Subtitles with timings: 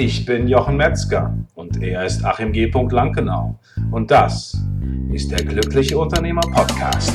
[0.00, 2.70] Ich bin Jochen Metzger und er ist Achim G.
[2.70, 3.58] Lankenau.
[3.90, 4.56] Und das
[5.12, 7.12] ist der Glückliche Unternehmer Podcast.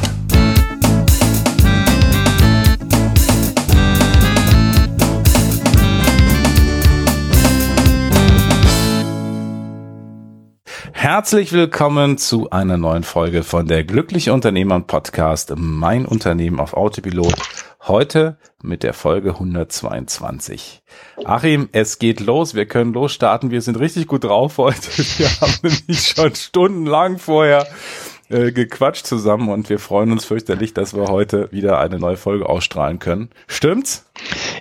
[10.91, 17.62] Herzlich willkommen zu einer neuen Folge von der Glückliche Unternehmer Podcast, mein Unternehmen auf Autopilot.
[17.85, 20.83] Heute mit der Folge 122.
[21.25, 22.55] Achim, es geht los.
[22.55, 23.51] Wir können losstarten.
[23.51, 24.89] Wir sind richtig gut drauf heute.
[25.17, 27.67] Wir haben nämlich schon stundenlang vorher
[28.33, 32.49] äh, gequatscht zusammen und wir freuen uns fürchterlich, dass wir heute wieder eine neue Folge
[32.49, 33.29] ausstrahlen können.
[33.47, 34.09] Stimmt's?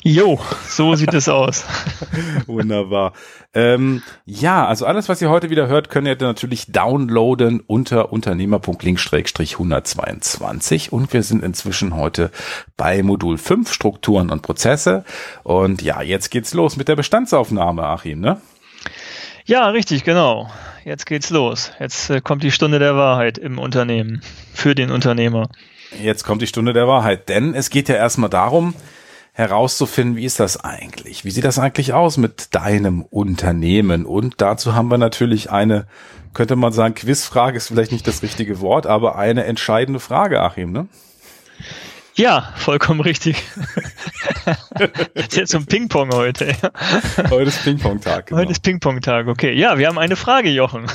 [0.03, 1.65] Jo, so sieht es aus.
[2.47, 3.13] Wunderbar.
[3.55, 10.91] Ähm, ja, also alles, was ihr heute wieder hört, könnt ihr natürlich downloaden unter unternehmer.link-122
[10.91, 12.31] und wir sind inzwischen heute
[12.77, 15.05] bei Modul 5 Strukturen und Prozesse
[15.43, 18.41] und ja, jetzt geht's los mit der Bestandsaufnahme, Achim, ne?
[19.45, 20.51] Ja, richtig, genau.
[20.85, 21.73] Jetzt geht's los.
[21.81, 24.23] Jetzt äh, kommt die Stunde der Wahrheit im Unternehmen
[24.55, 25.49] für den Unternehmer.
[26.01, 28.75] Jetzt kommt die Stunde der Wahrheit, denn es geht ja erstmal darum,
[29.33, 31.25] herauszufinden, wie ist das eigentlich?
[31.25, 34.05] Wie sieht das eigentlich aus mit deinem Unternehmen?
[34.05, 35.87] Und dazu haben wir natürlich eine,
[36.35, 40.73] könnte man sagen, Quizfrage ist vielleicht nicht das richtige Wort, aber eine entscheidende Frage, Achim,
[40.73, 40.87] ne?
[42.15, 43.43] Ja, vollkommen richtig.
[45.15, 46.55] das ist jetzt ein Ping-Pong heute.
[47.31, 48.27] Heute ist Ping-Pong-Tag.
[48.27, 48.41] Genau.
[48.41, 49.53] Heute ist Ping-Pong-Tag, okay.
[49.55, 50.87] Ja, wir haben eine Frage, Jochen.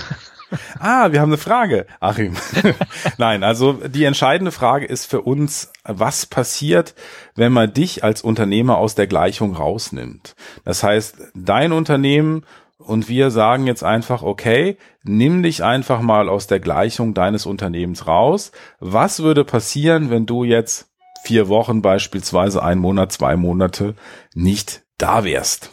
[0.79, 2.35] Ah, wir haben eine Frage, Achim.
[3.17, 6.95] Nein, also die entscheidende Frage ist für uns, was passiert,
[7.35, 10.35] wenn man dich als Unternehmer aus der Gleichung rausnimmt?
[10.63, 12.45] Das heißt, dein Unternehmen
[12.77, 18.07] und wir sagen jetzt einfach, okay, nimm dich einfach mal aus der Gleichung deines Unternehmens
[18.07, 18.51] raus.
[18.79, 20.86] Was würde passieren, wenn du jetzt
[21.27, 23.95] vier Wochen beispielsweise, ein Monat, zwei Monate
[24.33, 25.71] nicht da wärst?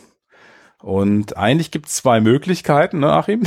[0.81, 3.45] Und eigentlich gibt es zwei Möglichkeiten, ne, Achim?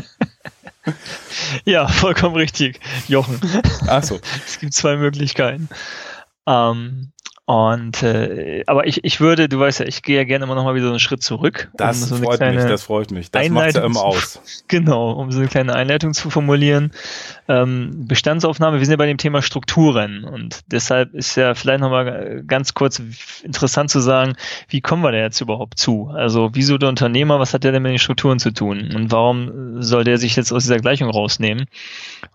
[1.64, 3.40] ja, vollkommen richtig, Jochen.
[3.86, 4.18] Ach so.
[4.46, 5.68] Es gibt zwei Möglichkeiten.
[6.46, 7.12] Ähm,
[7.50, 10.62] und äh, aber ich, ich würde, du weißt ja, ich gehe ja gerne immer noch
[10.62, 11.68] mal wieder so einen Schritt zurück.
[11.74, 13.32] Das um so freut mich, das freut mich.
[13.32, 14.40] Das macht ja immer aus.
[14.68, 16.92] Genau, um so eine kleine Einleitung zu formulieren.
[17.48, 21.90] Ähm, Bestandsaufnahme, wir sind ja bei dem Thema Strukturen und deshalb ist ja vielleicht noch
[21.90, 23.02] mal ganz kurz
[23.42, 24.34] interessant zu sagen,
[24.68, 26.08] wie kommen wir da jetzt überhaupt zu?
[26.14, 29.82] Also wieso der Unternehmer, was hat der denn mit den Strukturen zu tun und warum
[29.82, 31.66] soll der sich jetzt aus dieser Gleichung rausnehmen?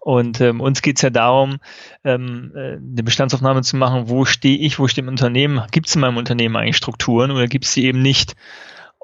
[0.01, 1.59] Und ähm, uns geht's ja darum,
[2.03, 5.95] ähm, äh, eine Bestandsaufnahme zu machen, wo stehe ich, wo stehe im Unternehmen, gibt es
[5.95, 8.35] in meinem Unternehmen eigentlich Strukturen oder gibt es sie eben nicht?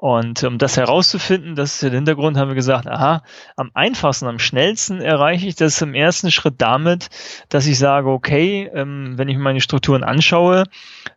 [0.02, 3.22] Und um das herauszufinden, das ist der Hintergrund, haben wir gesagt, aha,
[3.54, 7.08] am einfachsten, am schnellsten erreiche ich das im ersten Schritt damit,
[7.50, 10.64] dass ich sage, okay, ähm, wenn ich mir meine Strukturen anschaue,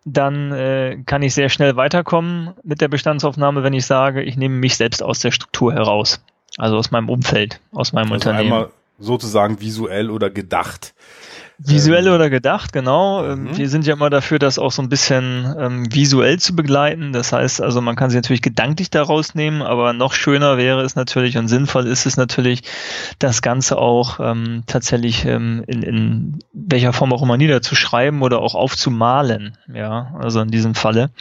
[0.04, 4.56] dann äh, kann ich sehr schnell weiterkommen mit der Bestandsaufnahme, wenn ich sage, ich nehme
[4.56, 6.24] mich selbst aus der Struktur heraus.
[6.60, 8.54] Also aus meinem Umfeld, aus meinem also Unternehmen.
[8.54, 8.70] Einmal
[9.00, 10.94] sozusagen visuell oder gedacht.
[11.58, 13.26] Visuell ähm, oder gedacht, genau.
[13.26, 13.58] Ähm, mhm.
[13.58, 17.14] Wir sind ja immer dafür, das auch so ein bisschen ähm, visuell zu begleiten.
[17.14, 20.96] Das heißt, also man kann sie natürlich gedanklich daraus nehmen, aber noch schöner wäre es
[20.96, 22.64] natürlich und sinnvoll ist es natürlich,
[23.20, 28.56] das Ganze auch ähm, tatsächlich ähm, in, in welcher Form auch immer niederzuschreiben oder auch
[28.56, 29.58] aufzumalen.
[29.74, 31.12] Ja, also in diesem Falle.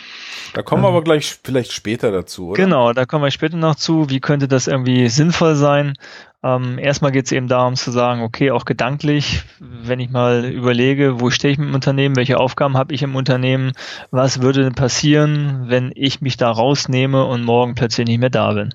[0.53, 2.63] Da kommen wir ähm, aber gleich vielleicht später dazu, oder?
[2.63, 4.11] Genau, da kommen wir später noch zu.
[4.11, 5.97] Wie könnte das irgendwie sinnvoll sein?
[6.45, 11.19] Ähm, erstmal geht es eben darum zu sagen, okay, auch gedanklich, wenn ich mal überlege,
[11.19, 13.73] wo stehe ich mit dem Unternehmen, welche Aufgaben habe ich im Unternehmen,
[14.11, 18.53] was würde denn passieren, wenn ich mich da rausnehme und morgen plötzlich nicht mehr da
[18.53, 18.75] bin.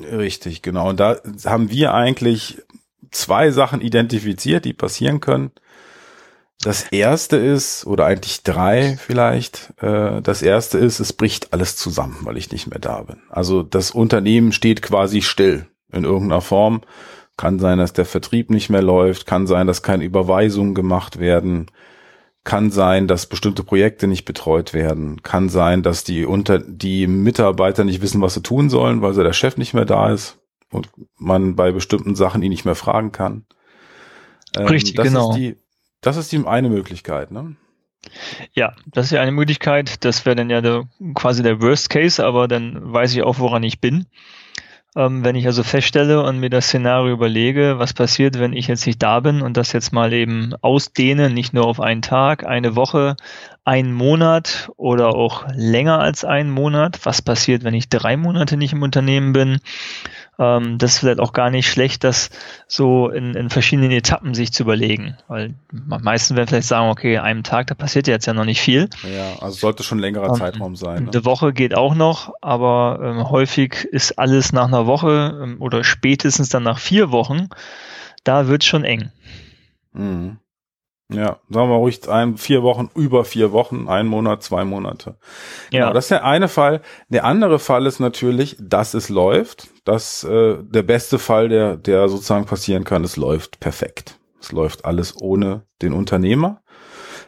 [0.00, 0.90] Richtig, genau.
[0.90, 2.62] Und da haben wir eigentlich
[3.10, 5.50] zwei Sachen identifiziert, die passieren können.
[6.60, 12.18] Das erste ist, oder eigentlich drei vielleicht, äh, das erste ist, es bricht alles zusammen,
[12.22, 13.16] weil ich nicht mehr da bin.
[13.28, 16.82] Also das Unternehmen steht quasi still in irgendeiner Form.
[17.36, 21.66] Kann sein, dass der Vertrieb nicht mehr läuft, kann sein, dass keine Überweisungen gemacht werden,
[22.44, 27.84] kann sein, dass bestimmte Projekte nicht betreut werden, kann sein, dass die unter die Mitarbeiter
[27.84, 30.38] nicht wissen, was sie tun sollen, weil der Chef nicht mehr da ist
[30.70, 33.46] und man bei bestimmten Sachen ihn nicht mehr fragen kann.
[34.56, 35.30] Ähm, Richtig, das genau.
[35.30, 35.56] Ist die,
[36.00, 37.56] das ist die eine Möglichkeit, ne?
[38.52, 40.04] Ja, das ist ja eine Möglichkeit.
[40.04, 43.62] Das wäre dann ja der, quasi der Worst Case, aber dann weiß ich auch, woran
[43.62, 44.06] ich bin.
[44.94, 48.86] Ähm, wenn ich also feststelle und mir das Szenario überlege, was passiert, wenn ich jetzt
[48.86, 52.76] nicht da bin und das jetzt mal eben ausdehne, nicht nur auf einen Tag, eine
[52.76, 53.16] Woche,
[53.64, 58.74] einen Monat oder auch länger als einen Monat, was passiert, wenn ich drei Monate nicht
[58.74, 59.60] im Unternehmen bin,
[60.38, 62.30] ähm, das ist vielleicht auch gar nicht schlecht, das
[62.66, 65.16] so in, in verschiedenen Etappen sich zu überlegen.
[65.28, 68.88] Weil meisten werden vielleicht sagen, okay, einem Tag, da passiert jetzt ja noch nicht viel.
[69.02, 71.04] Ja, also sollte schon ein längerer ähm, Zeitraum sein.
[71.04, 71.10] Ne?
[71.12, 75.84] Eine Woche geht auch noch, aber ähm, häufig ist alles nach einer Woche ähm, oder
[75.84, 77.48] spätestens dann nach vier Wochen,
[78.24, 79.10] da wird schon eng.
[79.92, 80.38] Mhm.
[81.12, 85.16] Ja, sagen wir ruhig ein, vier Wochen, über vier Wochen, ein Monat, zwei Monate.
[85.70, 85.92] Genau, ja.
[85.92, 86.80] das ist der eine Fall.
[87.08, 89.68] Der andere Fall ist natürlich, dass es läuft.
[89.84, 94.18] Das, äh, der beste Fall, der, der sozusagen passieren kann, es läuft perfekt.
[94.40, 96.62] Es läuft alles ohne den Unternehmer.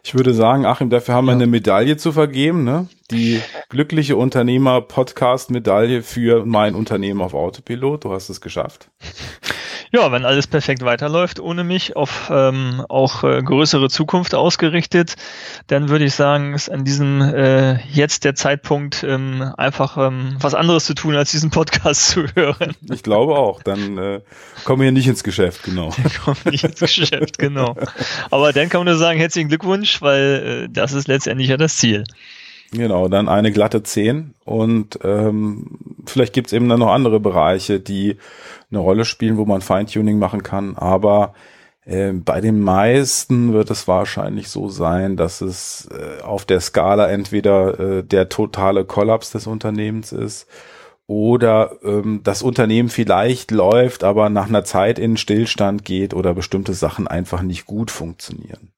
[0.07, 2.89] Ich würde sagen, Achim, dafür haben wir eine Medaille zu vergeben, ne?
[3.11, 3.41] Die
[3.71, 8.05] glückliche Unternehmer Podcast Medaille für mein Unternehmen auf Autopilot.
[8.05, 8.91] Du hast es geschafft.
[9.95, 15.15] Ja, wenn alles perfekt weiterläuft, ohne mich auf ähm, auch äh, größere Zukunft ausgerichtet,
[15.69, 20.55] dann würde ich sagen, ist an diesem äh, jetzt der Zeitpunkt, ähm, einfach ähm, was
[20.55, 22.75] anderes zu tun, als diesen Podcast zu hören.
[22.93, 23.63] Ich glaube auch.
[23.63, 24.21] Dann äh,
[24.65, 25.95] kommen wir nicht ins Geschäft, genau.
[25.97, 27.77] Dann kommen wir nicht ins Geschäft, genau.
[28.33, 31.77] Aber dann kann man nur sagen, herzlichen Glückwunsch, weil äh, das ist letztendlich ja das
[31.77, 32.03] Ziel.
[32.73, 35.79] Genau, dann eine glatte 10 und ähm,
[36.11, 38.17] vielleicht gibt's eben dann noch andere Bereiche, die
[38.71, 41.35] eine Rolle spielen, wo man Feintuning machen kann, aber
[41.85, 47.09] äh, bei den meisten wird es wahrscheinlich so sein, dass es äh, auf der Skala
[47.09, 50.47] entweder äh, der totale Kollaps des Unternehmens ist
[51.07, 56.73] oder ähm, das Unternehmen vielleicht läuft, aber nach einer Zeit in Stillstand geht oder bestimmte
[56.73, 58.74] Sachen einfach nicht gut funktionieren.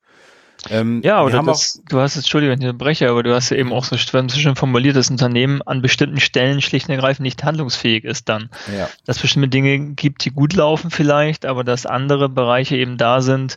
[0.70, 3.72] Ähm, ja, oder das, du hast, Entschuldigung, wenn ich unterbreche, aber du hast ja eben
[3.72, 8.04] auch so schön formuliert, dass ein Unternehmen an bestimmten Stellen schlicht und ergreifend nicht handlungsfähig
[8.04, 8.50] ist dann.
[8.76, 8.88] Ja.
[9.04, 13.20] Dass es bestimmte Dinge gibt, die gut laufen vielleicht, aber dass andere Bereiche eben da
[13.20, 13.56] sind,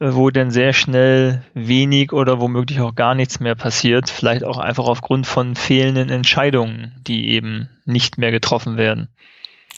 [0.00, 4.58] äh, wo dann sehr schnell wenig oder womöglich auch gar nichts mehr passiert, vielleicht auch
[4.58, 9.08] einfach aufgrund von fehlenden Entscheidungen, die eben nicht mehr getroffen werden.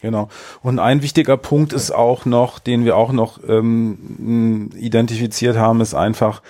[0.03, 0.29] Genau.
[0.63, 5.95] Und ein wichtiger Punkt ist auch noch, den wir auch noch ähm, identifiziert haben, ist
[5.95, 6.43] einfach,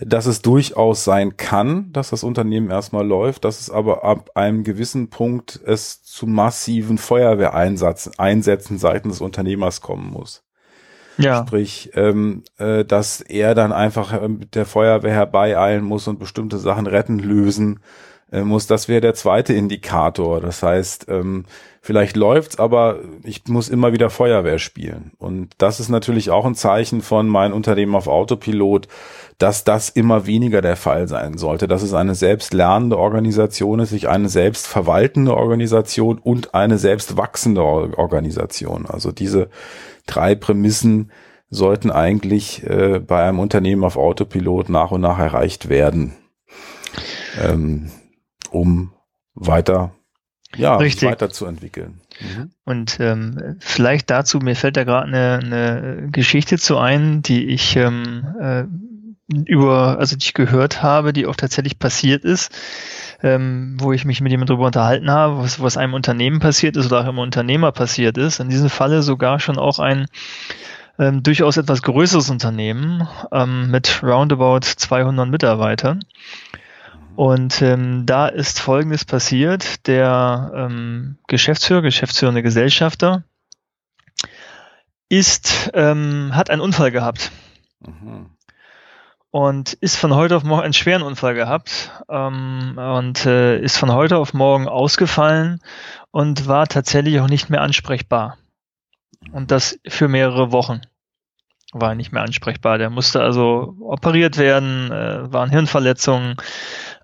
[0.00, 4.64] dass es durchaus sein kann, dass das Unternehmen erstmal läuft, dass es aber ab einem
[4.64, 10.44] gewissen Punkt es zu massiven Feuerwehreinsatz, Einsätzen seitens des Unternehmers kommen muss.
[11.18, 11.44] Ja.
[11.44, 16.58] Sprich, ähm, äh, dass er dann einfach äh, mit der Feuerwehr herbeieilen muss und bestimmte
[16.58, 17.80] Sachen retten, lösen
[18.32, 18.66] muss.
[18.66, 20.40] Das wäre der zweite Indikator.
[20.40, 21.44] Das heißt, ähm,
[21.80, 25.12] vielleicht läuft's, aber ich muss immer wieder Feuerwehr spielen.
[25.18, 28.88] Und das ist natürlich auch ein Zeichen von mein Unternehmen auf Autopilot,
[29.38, 34.08] dass das immer weniger der Fall sein sollte, dass es eine selbstlernende Organisation ist, sich
[34.08, 38.86] eine selbstverwaltende Organisation und eine selbstwachsende Organisation.
[38.86, 39.48] Also diese
[40.06, 41.12] drei Prämissen
[41.50, 46.14] sollten eigentlich äh, bei einem Unternehmen auf Autopilot nach und nach erreicht werden,
[47.40, 47.90] ähm,
[48.50, 48.92] um
[49.34, 49.92] weiter
[50.56, 51.08] ja, Richtig.
[51.08, 52.00] weiterzuentwickeln.
[52.20, 52.50] Mhm.
[52.64, 57.76] Und ähm, vielleicht dazu, mir fällt da gerade eine, eine Geschichte zu ein, die ich
[57.76, 58.64] ähm, äh,
[59.28, 62.50] über, also die ich gehört habe, die auch tatsächlich passiert ist,
[63.22, 66.86] ähm, wo ich mich mit jemandem darüber unterhalten habe, was, was einem Unternehmen passiert ist
[66.86, 68.40] oder auch einem Unternehmer passiert ist.
[68.40, 70.06] In diesem Falle sogar schon auch ein
[70.98, 76.04] ähm, durchaus etwas größeres Unternehmen ähm, mit roundabout 200 Mitarbeitern.
[77.18, 79.88] Und ähm, da ist Folgendes passiert.
[79.88, 83.24] Der ähm, Geschäftsführer, geschäftsführende Gesellschafter,
[85.08, 87.32] ist, ähm, hat einen Unfall gehabt.
[87.80, 88.26] Mhm.
[89.32, 93.92] Und ist von heute auf morgen einen schweren Unfall gehabt ähm, und äh, ist von
[93.92, 95.60] heute auf morgen ausgefallen
[96.12, 98.38] und war tatsächlich auch nicht mehr ansprechbar.
[99.32, 100.82] Und das für mehrere Wochen
[101.72, 102.78] war nicht mehr ansprechbar.
[102.78, 106.36] Der musste also operiert werden, äh, waren Hirnverletzungen,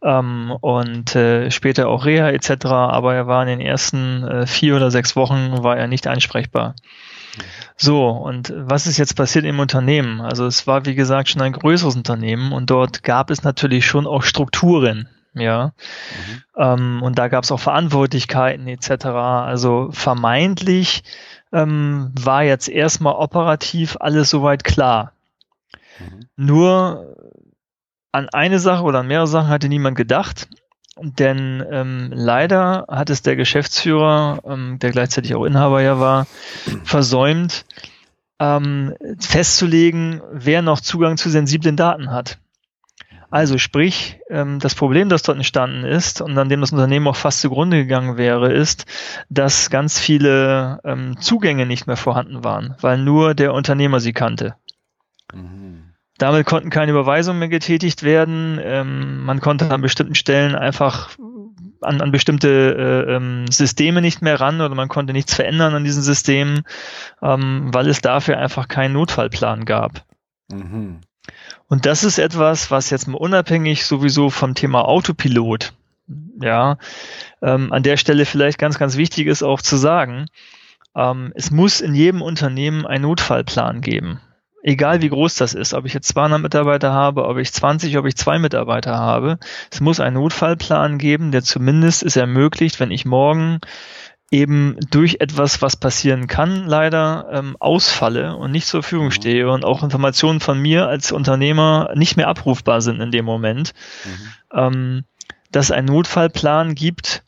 [0.05, 2.67] ähm, und äh, später auch Reha etc.
[2.67, 6.75] Aber er war in den ersten äh, vier oder sechs Wochen war er nicht ansprechbar.
[7.77, 10.21] So, und was ist jetzt passiert im Unternehmen?
[10.21, 14.07] Also es war, wie gesagt, schon ein größeres Unternehmen und dort gab es natürlich schon
[14.07, 15.67] auch Strukturen, ja.
[15.67, 16.43] Mhm.
[16.57, 19.07] Ähm, und da gab es auch Verantwortlichkeiten etc.
[19.07, 21.03] Also vermeintlich
[21.53, 25.13] ähm, war jetzt erstmal operativ alles soweit klar.
[25.99, 26.27] Mhm.
[26.37, 27.17] Nur
[28.15, 30.49] an eine Sache oder an mehrere Sachen hatte niemand gedacht.
[30.97, 36.29] Denn ähm, leider hat es der Geschäftsführer, ähm, der gleichzeitig auch Inhaber ja war,
[36.85, 37.67] versäumt,
[38.39, 42.39] ähm, festzulegen, wer noch Zugang zu sensiblen Daten hat.
[43.31, 47.17] Also sprich, ähm, das Problem, das dort entstanden ist und an dem das Unternehmen auch
[47.17, 48.87] fast zugrunde gegangen wäre, ist,
[49.29, 54.55] dass ganz viele ähm, Zugänge nicht mehr vorhanden waren, weil nur der Unternehmer sie kannte.
[55.33, 55.64] Mhm.
[56.19, 58.61] Damit konnten keine Überweisungen mehr getätigt werden.
[58.63, 61.11] Ähm, man konnte an bestimmten Stellen einfach
[61.81, 62.49] an, an bestimmte
[63.09, 66.63] äh, ähm, Systeme nicht mehr ran oder man konnte nichts verändern an diesen Systemen,
[67.23, 70.05] ähm, weil es dafür einfach keinen Notfallplan gab.
[70.51, 71.01] Mhm.
[71.69, 75.73] Und das ist etwas, was jetzt mal unabhängig sowieso vom Thema Autopilot,
[76.41, 76.79] ja,
[77.43, 80.27] ähm, an der Stelle vielleicht ganz, ganz wichtig ist auch zu sagen,
[80.95, 84.21] ähm, es muss in jedem Unternehmen einen Notfallplan geben.
[84.67, 88.07] Egal wie groß das ist, ob ich jetzt 200 Mitarbeiter habe, ob ich 20, ob
[88.07, 89.39] ich zwei Mitarbeiter habe,
[89.71, 93.61] es muss einen Notfallplan geben, der zumindest es ermöglicht, wenn ich morgen
[94.31, 99.13] eben durch etwas, was passieren kann, leider ähm, ausfalle und nicht zur Verfügung mhm.
[99.13, 103.75] stehe und auch Informationen von mir als Unternehmer nicht mehr abrufbar sind in dem Moment,
[104.07, 104.59] mhm.
[104.59, 105.05] ähm,
[105.53, 107.23] dass es einen Notfallplan gibt,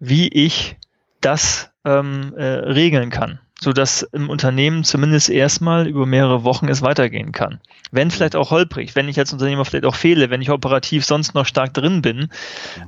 [0.00, 0.76] wie ich
[1.20, 6.82] das ähm, äh, regeln kann, so dass im Unternehmen zumindest erstmal über mehrere Wochen es
[6.82, 7.60] weitergehen kann.
[7.92, 11.34] Wenn vielleicht auch holprig, wenn ich als Unternehmer vielleicht auch fehle, wenn ich operativ sonst
[11.34, 12.28] noch stark drin bin,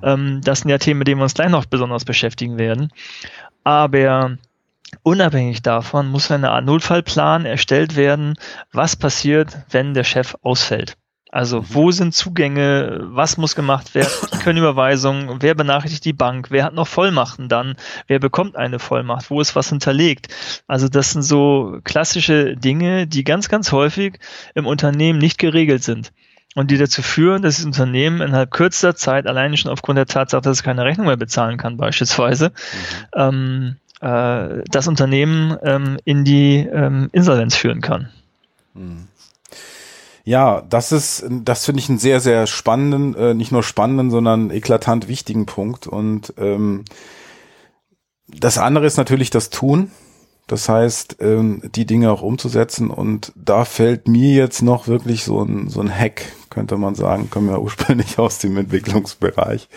[0.02, 2.90] ähm, das sind ja Themen, mit denen wir uns gleich noch besonders beschäftigen werden.
[3.62, 4.36] Aber
[5.04, 8.34] unabhängig davon muss eine Art Notfallplan erstellt werden,
[8.72, 10.96] was passiert, wenn der Chef ausfällt.
[11.34, 11.66] Also mhm.
[11.70, 14.08] wo sind Zugänge, was muss gemacht werden,
[14.44, 17.74] können Überweisungen, wer benachrichtigt die Bank, wer hat noch Vollmachten dann,
[18.06, 20.28] wer bekommt eine Vollmacht, wo ist was hinterlegt.
[20.68, 24.20] Also das sind so klassische Dinge, die ganz, ganz häufig
[24.54, 26.12] im Unternehmen nicht geregelt sind
[26.54, 30.42] und die dazu führen, dass das Unternehmen innerhalb kürzester Zeit alleine schon aufgrund der Tatsache,
[30.42, 32.52] dass es keine Rechnung mehr bezahlen kann, beispielsweise,
[33.12, 33.18] mhm.
[33.20, 38.10] ähm, äh, das Unternehmen ähm, in die ähm, Insolvenz führen kann.
[38.74, 39.08] Mhm.
[40.24, 44.50] Ja, das ist, das finde ich einen sehr, sehr spannenden, äh, nicht nur spannenden, sondern
[44.50, 45.86] eklatant wichtigen Punkt.
[45.86, 46.84] Und ähm,
[48.26, 49.90] das andere ist natürlich das Tun.
[50.46, 52.90] Das heißt, ähm, die Dinge auch umzusetzen.
[52.90, 57.28] Und da fällt mir jetzt noch wirklich so ein, so ein Hack, könnte man sagen,
[57.28, 59.68] kommen wir ursprünglich aus dem Entwicklungsbereich,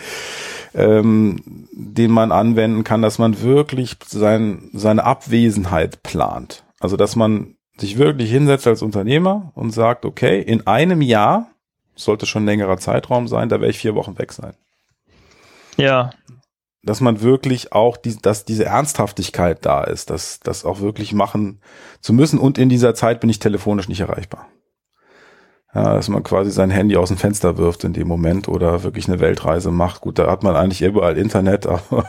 [0.74, 6.64] ähm, den man anwenden kann, dass man wirklich sein, seine Abwesenheit plant.
[6.80, 11.50] Also, dass man sich wirklich hinsetzt als Unternehmer und sagt, okay, in einem Jahr,
[11.94, 14.54] sollte schon ein längerer Zeitraum sein, da werde ich vier Wochen weg sein.
[15.76, 16.10] Ja.
[16.82, 21.60] Dass man wirklich auch, die, dass diese Ernsthaftigkeit da ist, dass das auch wirklich machen
[22.00, 24.46] zu müssen und in dieser Zeit bin ich telefonisch nicht erreichbar.
[25.74, 29.06] Ja, dass man quasi sein Handy aus dem Fenster wirft in dem Moment oder wirklich
[29.06, 30.00] eine Weltreise macht.
[30.00, 31.66] Gut, da hat man eigentlich überall Internet.
[31.66, 32.06] Aber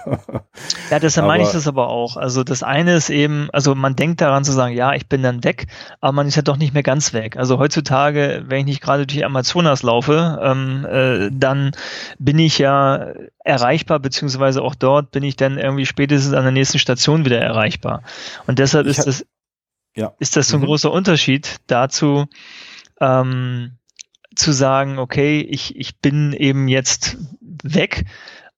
[0.90, 2.16] ja, deshalb meine ich das aber auch.
[2.16, 5.44] Also das eine ist eben, also man denkt daran zu sagen, ja, ich bin dann
[5.44, 5.68] weg,
[6.00, 7.38] aber man ist ja doch nicht mehr ganz weg.
[7.38, 11.72] Also heutzutage, wenn ich nicht gerade durch Amazonas laufe, ähm, äh, dann
[12.18, 13.14] bin ich ja
[13.44, 18.04] erreichbar, beziehungsweise auch dort bin ich dann irgendwie spätestens an der nächsten Station wieder erreichbar.
[18.48, 19.26] Und deshalb ich ist das,
[19.96, 20.14] ja.
[20.20, 20.66] ist das so ein mhm.
[20.66, 22.26] großer Unterschied dazu,
[23.00, 23.78] ähm,
[24.36, 27.18] zu sagen, okay, ich, ich bin eben jetzt
[27.64, 28.06] weg,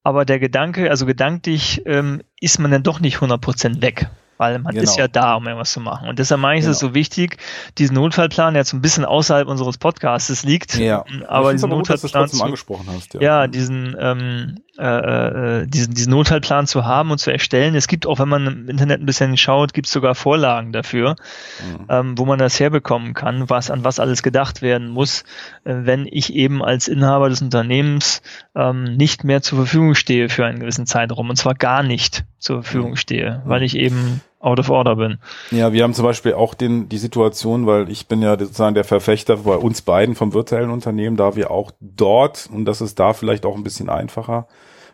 [0.04, 4.10] aber der Gedanke, also gedanklich ähm, ist man dann doch nicht 100% weg
[4.42, 4.84] weil man genau.
[4.86, 6.10] ist ja da, um irgendwas zu machen.
[6.10, 6.72] Und deshalb meine ich genau.
[6.72, 7.38] es so wichtig,
[7.78, 11.06] diesen Notfallplan, der jetzt ein bisschen außerhalb unseres Podcasts liegt, ja.
[11.28, 13.22] aber diesen aber Notfallplan gut, zu, angesprochen hast, ja.
[13.22, 17.76] ja diesen, ähm, äh, äh, diesen, diesen Notfallplan zu haben und zu erstellen.
[17.76, 21.18] Es gibt auch, wenn man im Internet ein bisschen schaut, gibt es sogar Vorlagen dafür,
[21.60, 21.86] mhm.
[21.90, 25.24] ähm, wo man das herbekommen kann, was an was alles gedacht werden muss,
[25.66, 28.22] äh, wenn ich eben als Inhaber des Unternehmens
[28.56, 32.64] ähm, nicht mehr zur Verfügung stehe für einen gewissen Zeitraum und zwar gar nicht zur
[32.64, 32.98] Verfügung mhm.
[32.98, 35.18] stehe, weil ich eben out of order bin.
[35.52, 38.84] Ja, wir haben zum Beispiel auch den, die Situation, weil ich bin ja sozusagen der
[38.84, 43.14] Verfechter bei uns beiden vom virtuellen Unternehmen, da wir auch dort, und das ist da
[43.14, 44.48] vielleicht auch ein bisschen einfacher,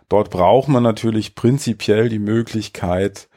[0.09, 3.29] dort braucht man natürlich prinzipiell die Möglichkeit,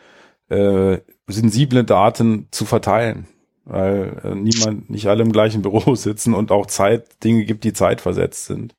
[0.49, 0.99] äh,
[1.29, 3.29] sensible Daten zu verteilen,
[3.65, 7.73] weil äh, niemand, nicht alle im gleichen Büro sitzen und auch Zeit, Dinge gibt, die
[7.73, 8.75] zeitversetzt sind.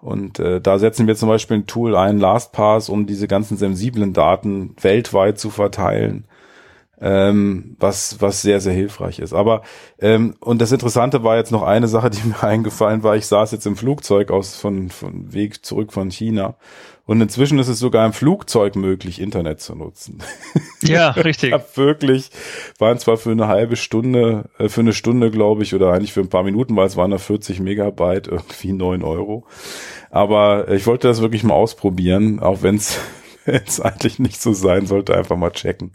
[0.00, 4.12] Und äh, da setzen wir zum Beispiel ein Tool ein, LastPass, um diese ganzen sensiblen
[4.12, 6.24] Daten weltweit zu verteilen
[7.00, 9.32] ähm, was, was sehr, sehr hilfreich ist.
[9.32, 9.62] Aber,
[10.00, 13.16] ähm, und das Interessante war jetzt noch eine Sache, die mir eingefallen war.
[13.16, 16.56] Ich saß jetzt im Flugzeug aus, von, von Weg zurück von China.
[17.08, 20.18] Und inzwischen ist es sogar im Flugzeug möglich, Internet zu nutzen.
[20.82, 21.54] Ja, richtig.
[21.54, 22.30] ich wirklich,
[22.78, 26.20] waren zwar für eine halbe Stunde, äh, für eine Stunde, glaube ich, oder eigentlich für
[26.20, 29.46] ein paar Minuten, weil es waren da 40 Megabyte, irgendwie neun Euro.
[30.10, 32.98] Aber ich wollte das wirklich mal ausprobieren, auch wenn es
[33.80, 35.92] eigentlich nicht so sein sollte, einfach mal checken.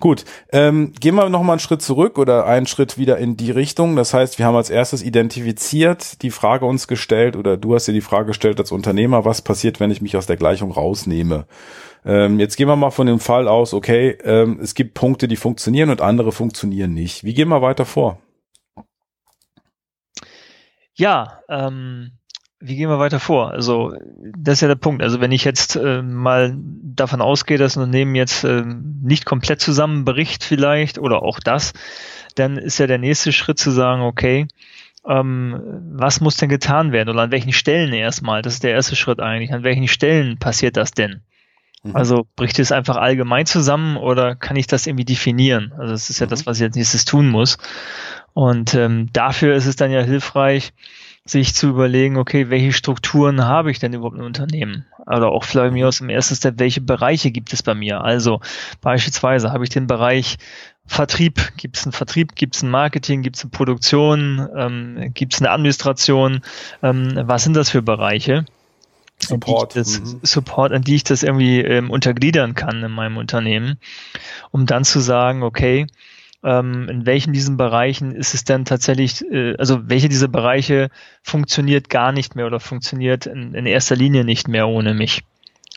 [0.00, 3.96] Gut, ähm, gehen wir nochmal einen Schritt zurück oder einen Schritt wieder in die Richtung.
[3.96, 7.92] Das heißt, wir haben als erstes identifiziert, die Frage uns gestellt oder du hast dir
[7.92, 11.46] die Frage gestellt als Unternehmer, was passiert, wenn ich mich aus der Gleichung rausnehme?
[12.04, 15.36] Ähm, jetzt gehen wir mal von dem Fall aus, okay, ähm, es gibt Punkte, die
[15.36, 17.24] funktionieren und andere funktionieren nicht.
[17.24, 18.18] Wie gehen wir weiter vor?
[20.96, 22.12] Ja, ähm,
[22.66, 23.50] wie gehen wir weiter vor?
[23.50, 23.94] Also,
[24.36, 25.02] das ist ja der Punkt.
[25.02, 28.64] Also, wenn ich jetzt äh, mal davon ausgehe, dass ein Unternehmen jetzt äh,
[29.02, 31.74] nicht komplett zusammenbricht vielleicht oder auch das,
[32.36, 34.46] dann ist ja der nächste Schritt zu sagen, okay,
[35.06, 35.60] ähm,
[35.92, 38.40] was muss denn getan werden oder an welchen Stellen erstmal?
[38.40, 39.52] Das ist der erste Schritt eigentlich.
[39.52, 41.20] An welchen Stellen passiert das denn?
[41.82, 41.94] Mhm.
[41.94, 45.72] Also bricht es einfach allgemein zusammen oder kann ich das irgendwie definieren?
[45.76, 46.30] Also das ist ja mhm.
[46.30, 47.58] das, was ich als nächstes tun muss.
[48.32, 50.72] Und ähm, dafür ist es dann ja hilfreich,
[51.26, 54.84] sich zu überlegen, okay, welche Strukturen habe ich denn überhaupt im Unternehmen?
[55.06, 58.02] Oder auch vielleicht mir aus dem ersten Step, welche Bereiche gibt es bei mir?
[58.02, 58.40] Also
[58.82, 60.36] beispielsweise habe ich den Bereich
[60.86, 65.32] Vertrieb, gibt es einen Vertrieb, gibt es ein Marketing, gibt es eine Produktion, ähm, gibt
[65.32, 66.42] es eine Administration,
[66.82, 68.44] ähm, was sind das für Bereiche?
[69.18, 69.76] Support.
[69.76, 70.20] Das, mhm.
[70.22, 73.78] Support, an die ich das irgendwie ähm, untergliedern kann in meinem Unternehmen,
[74.50, 75.86] um dann zu sagen, okay,
[76.44, 80.90] ähm, in welchen diesen Bereichen ist es denn tatsächlich, äh, also welche dieser Bereiche
[81.22, 85.22] funktioniert gar nicht mehr oder funktioniert in, in erster Linie nicht mehr ohne mich?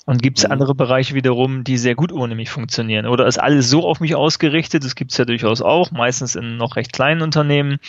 [0.05, 0.53] Und gibt es mhm.
[0.53, 3.07] andere Bereiche wiederum, die sehr gut ohne mich funktionieren?
[3.07, 4.83] Oder ist alles so auf mich ausgerichtet?
[4.83, 7.79] Das gibt es ja durchaus auch, meistens in noch recht kleinen Unternehmen,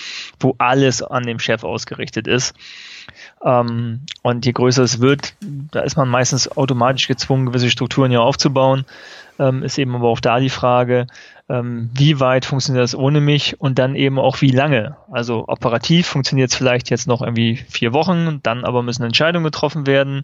[0.41, 2.57] wo alles an dem Chef ausgerichtet ist.
[3.45, 8.21] Ähm, und je größer es wird, da ist man meistens automatisch gezwungen, gewisse Strukturen ja
[8.21, 8.85] aufzubauen.
[9.39, 11.07] Ähm, ist eben aber auch da die Frage,
[11.49, 14.97] ähm, wie weit funktioniert das ohne mich und dann eben auch wie lange.
[15.11, 19.87] Also operativ funktioniert es vielleicht jetzt noch irgendwie vier Wochen, dann aber müssen Entscheidungen getroffen
[19.87, 20.23] werden.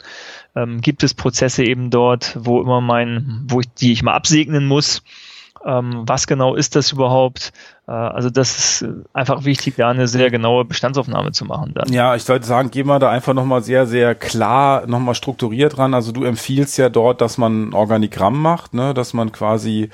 [0.55, 4.67] Ähm, gibt es Prozesse eben dort, wo immer mein, wo ich, die ich mal absegnen
[4.67, 5.03] muss?
[5.65, 7.55] Ähm, was genau ist das überhaupt?
[7.89, 11.73] Äh, also das ist einfach wichtig, da eine sehr genaue Bestandsaufnahme zu machen.
[11.75, 11.91] Dann.
[11.91, 15.95] Ja, ich sollte sagen, gehen wir da einfach nochmal sehr, sehr klar, nochmal strukturiert ran.
[15.95, 18.93] Also du empfiehlst ja dort, dass man ein Organigramm macht, ne?
[18.93, 19.89] dass man quasi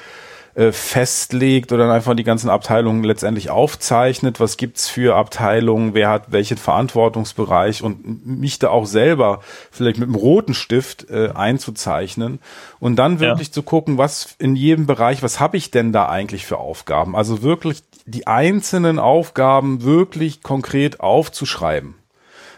[0.55, 6.33] äh, festlegt oder einfach die ganzen Abteilungen letztendlich aufzeichnet, was gibt's für Abteilungen, wer hat
[6.33, 9.41] welchen Verantwortungsbereich und mich da auch selber
[9.71, 12.41] vielleicht mit einem roten Stift äh, einzuzeichnen
[12.81, 13.53] und dann wirklich ja.
[13.53, 17.15] zu gucken, was in jedem Bereich, was habe ich denn da eigentlich für Aufgaben?
[17.15, 21.95] Also wirklich die einzelnen Aufgaben wirklich konkret aufzuschreiben.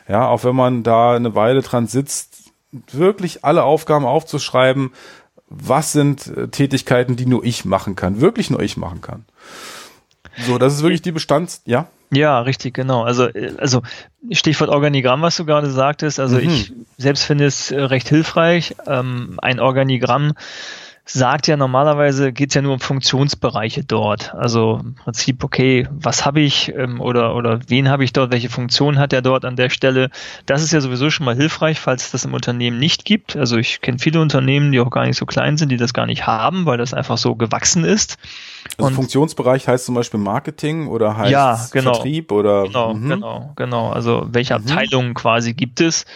[0.09, 2.53] Ja, auch wenn man da eine Weile dran sitzt,
[2.91, 4.93] wirklich alle Aufgaben aufzuschreiben,
[5.55, 9.25] was sind äh, Tätigkeiten, die nur ich machen kann, wirklich nur ich machen kann.
[10.47, 11.89] So, das ist wirklich die Bestands, ja?
[12.11, 13.05] Ja, richtig, genau.
[13.05, 13.83] Also, äh, also
[14.31, 16.21] Stichwort Organigramm, was du gerade sagtest.
[16.21, 16.43] Also mhm.
[16.43, 18.77] ich selbst finde es äh, recht hilfreich.
[18.87, 20.35] Ähm, ein Organigramm
[21.05, 24.35] sagt ja normalerweise geht es ja nur um Funktionsbereiche dort.
[24.35, 28.49] Also im Prinzip, okay, was habe ich ähm, oder, oder wen habe ich dort, welche
[28.49, 30.11] Funktion hat er dort an der Stelle.
[30.47, 33.37] Das ist ja sowieso schon mal hilfreich, falls es das im Unternehmen nicht gibt.
[33.37, 36.07] Also ich kenne viele Unternehmen, die auch gar nicht so klein sind, die das gar
[36.07, 38.17] nicht haben, weil das einfach so gewachsen ist.
[38.79, 43.09] Also Und Funktionsbereich heißt zum Beispiel Marketing oder heißt ja, genau, Vertrieb oder genau, mhm.
[43.09, 43.91] genau, genau.
[43.91, 44.67] Also welche mhm.
[44.67, 45.15] Abteilungen mhm.
[45.15, 46.07] quasi gibt es?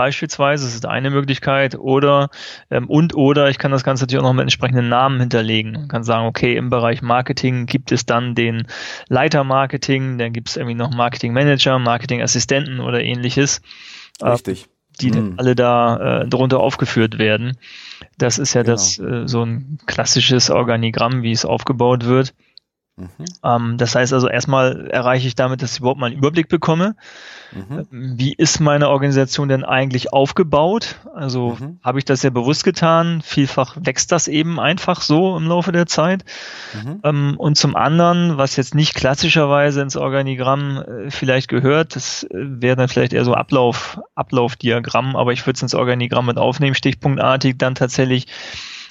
[0.00, 2.30] Beispielsweise, das ist eine Möglichkeit, oder
[2.70, 5.72] ähm, und oder ich kann das Ganze natürlich auch noch mit entsprechenden Namen hinterlegen.
[5.72, 8.66] Man kann sagen, okay, im Bereich Marketing gibt es dann den
[9.10, 13.60] Leiter Marketing, dann gibt es irgendwie noch Marketing Manager, Marketing Assistenten oder ähnliches.
[14.22, 14.62] Äh, Richtig.
[14.62, 14.68] Äh,
[15.02, 15.34] die hm.
[15.36, 17.58] alle da äh, drunter aufgeführt werden.
[18.16, 18.72] Das ist ja genau.
[18.72, 22.32] das äh, so ein klassisches Organigramm, wie es aufgebaut wird.
[23.00, 23.24] Mhm.
[23.44, 26.94] Ähm, das heißt also, erstmal erreiche ich damit, dass ich überhaupt mal einen Überblick bekomme.
[27.52, 27.86] Mhm.
[27.90, 30.96] Wie ist meine Organisation denn eigentlich aufgebaut?
[31.14, 31.80] Also mhm.
[31.82, 33.22] habe ich das sehr bewusst getan.
[33.22, 36.24] Vielfach wächst das eben einfach so im Laufe der Zeit.
[36.74, 37.00] Mhm.
[37.02, 42.28] Ähm, und zum anderen, was jetzt nicht klassischerweise ins Organigramm äh, vielleicht gehört, das äh,
[42.32, 46.74] wäre dann vielleicht eher so Ablauf, Ablaufdiagramm, aber ich würde es ins Organigramm mit aufnehmen,
[46.74, 48.26] stichpunktartig dann tatsächlich,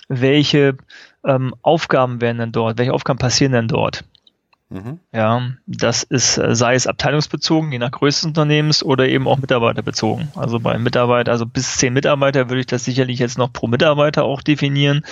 [0.09, 0.75] welche
[1.25, 4.03] ähm, Aufgaben werden denn dort, welche Aufgaben passieren denn dort?
[4.71, 4.99] Mhm.
[5.11, 9.39] Ja, das ist, äh, sei es abteilungsbezogen, je nach Größe des Unternehmens oder eben auch
[9.39, 10.29] mitarbeiterbezogen.
[10.35, 14.25] Also bei Mitarbeiter, also bis zehn Mitarbeiter würde ich das sicherlich jetzt noch pro Mitarbeiter
[14.25, 15.03] auch definieren.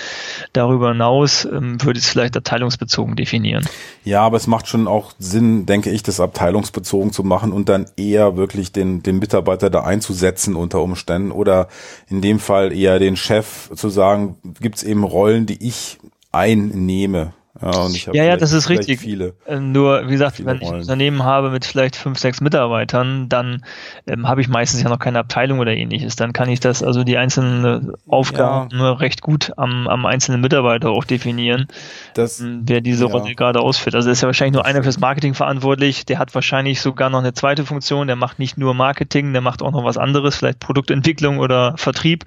[0.54, 3.68] Darüber hinaus ähm, würde ich es vielleicht abteilungsbezogen definieren.
[4.04, 7.88] Ja, aber es macht schon auch Sinn, denke ich, das abteilungsbezogen zu machen und dann
[7.98, 11.68] eher wirklich den, den Mitarbeiter da einzusetzen unter Umständen oder
[12.10, 15.98] in dem Fall eher den Chef zu sagen, gibt es eben Rollen, die ich
[16.32, 19.00] einnehme ja, und ich ja, ja, das ist richtig.
[19.00, 23.30] Viele, äh, Nur, wie gesagt, wenn ich ein Unternehmen habe mit vielleicht fünf, sechs Mitarbeitern,
[23.30, 23.64] dann
[24.06, 26.16] ähm, habe ich meistens ja noch keine Abteilung oder ähnliches.
[26.16, 28.94] Dann kann ich das, also die einzelnen Aufgaben ja.
[28.94, 31.68] recht gut am, am einzelnen Mitarbeiter auch definieren,
[32.14, 33.12] das, ähm, wer diese ja.
[33.12, 33.96] Rolle gerade ausführt.
[33.96, 37.34] Also ist ja wahrscheinlich nur einer fürs Marketing verantwortlich, der hat wahrscheinlich sogar noch eine
[37.34, 41.40] zweite Funktion, der macht nicht nur Marketing, der macht auch noch was anderes, vielleicht Produktentwicklung
[41.40, 42.26] oder Vertrieb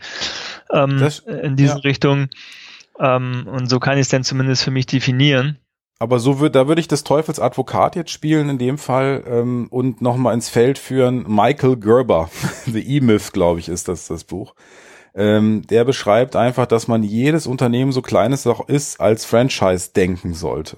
[0.72, 1.80] ähm, das, in diese ja.
[1.80, 2.28] Richtung.
[3.00, 5.58] Ähm, und so kann ich es dann zumindest für mich definieren.
[5.98, 9.68] aber so wird, da würde ich des Teufels Advokat jetzt spielen in dem Fall ähm,
[9.70, 11.24] und nochmal ins Feld führen.
[11.26, 12.30] Michael Gerber,
[12.66, 14.54] The E-Myth, glaube ich, ist das das Buch.
[15.12, 19.90] Ähm, der beschreibt einfach, dass man jedes Unternehmen, so klein es auch ist, als Franchise
[19.94, 20.76] denken sollte.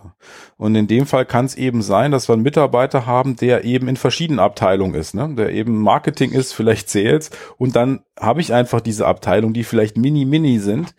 [0.56, 3.88] Und in dem Fall kann es eben sein, dass wir einen Mitarbeiter haben, der eben
[3.88, 5.34] in verschiedenen Abteilungen ist, ne?
[5.36, 7.30] der eben Marketing ist, vielleicht Sales.
[7.58, 10.94] Und dann habe ich einfach diese Abteilung, die vielleicht mini-mini sind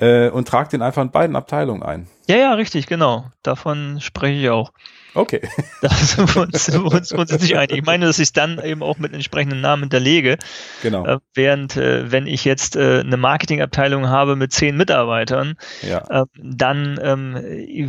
[0.00, 2.08] äh, und trage den einfach in beiden Abteilungen ein.
[2.26, 3.26] Ja, ja, richtig, genau.
[3.42, 4.72] Davon spreche ich auch.
[5.14, 5.40] Okay.
[5.82, 7.78] Da sind wir uns, sind wir uns grundsätzlich einig.
[7.78, 10.36] Ich meine, dass ich es dann eben auch mit entsprechenden Namen hinterlege.
[10.82, 11.06] Genau.
[11.06, 16.04] Äh, während, äh, wenn ich jetzt äh, eine Marketingabteilung habe mit zehn Mitarbeitern, Ja.
[16.10, 17.34] äh, dann ähm,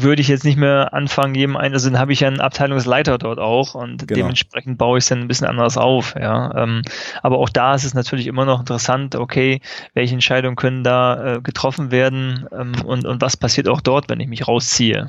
[0.01, 3.17] würde ich jetzt nicht mehr anfangen, jedem einen, also dann habe ich ja einen Abteilungsleiter
[3.17, 4.15] dort auch und Genau.
[4.21, 6.15] dementsprechend baue ich es dann ein bisschen anders auf.
[6.17, 6.55] Ja.
[6.63, 6.81] Ähm,
[7.21, 9.59] aber auch da ist es natürlich immer noch interessant, okay,
[9.93, 14.21] welche Entscheidungen können da äh, getroffen werden ähm, und, und was passiert auch dort, wenn
[14.21, 15.07] ich mich rausziehe.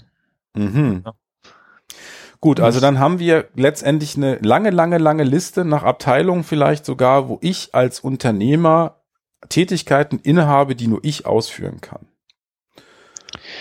[0.54, 1.02] Mhm.
[1.06, 1.12] Ja.
[2.40, 7.28] Gut, also dann haben wir letztendlich eine lange, lange, lange Liste nach Abteilungen vielleicht sogar,
[7.28, 9.02] wo ich als Unternehmer
[9.48, 12.08] Tätigkeiten innehabe, die nur ich ausführen kann.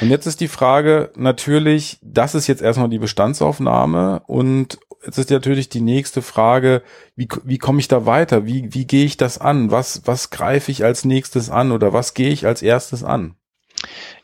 [0.01, 5.29] Und jetzt ist die Frage natürlich, das ist jetzt erstmal die Bestandsaufnahme und jetzt ist
[5.29, 6.81] natürlich die nächste Frage,
[7.15, 8.45] wie, wie komme ich da weiter?
[8.45, 9.71] Wie, wie gehe ich das an?
[9.71, 13.35] Was, was greife ich als nächstes an oder was gehe ich als erstes an?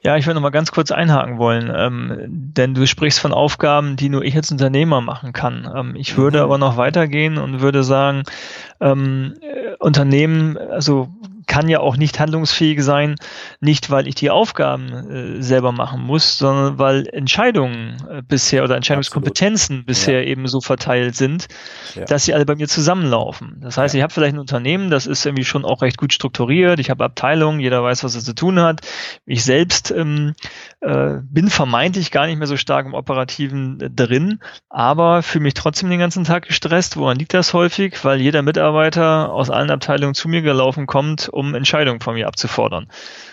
[0.02, 3.96] Ja, ich würde noch mal ganz kurz einhaken wollen, ähm, denn du sprichst von Aufgaben,
[3.96, 5.70] die nur ich als Unternehmer machen kann.
[5.76, 6.44] Ähm, ich würde Mhm.
[6.44, 8.24] aber noch weitergehen und würde sagen,
[8.80, 11.10] ähm, äh, Unternehmen, also
[11.48, 13.16] kann ja auch nicht handlungsfähig sein,
[13.62, 18.76] nicht weil ich die Aufgaben äh, selber machen muss, sondern weil Entscheidungen äh, bisher oder
[18.76, 21.48] Entscheidungskompetenzen bisher eben so verteilt sind,
[21.96, 22.06] Ja.
[22.06, 23.58] dass sie alle bei mir zusammenlaufen.
[23.62, 24.00] Das heißt, Ja.
[24.00, 27.04] ich habe vielleicht ein Unternehmen, das ist irgendwie schon auch recht gut strukturiert, ich habe
[27.06, 28.82] Abteilungen, jeder weiß, was er zu tun hat.
[29.26, 30.34] Ich selbst ähm,
[30.82, 35.54] äh, bin vermeintlich gar nicht mehr so stark im Operativen äh, drin, aber fühle mich
[35.54, 36.98] trotzdem den ganzen Tag gestresst.
[36.98, 38.04] Woran liegt das häufig?
[38.04, 42.88] Weil jeder Mitarbeiter aus allen Abteilungen zu mir gelaufen kommt, um Entscheidungen von mir abzufordern.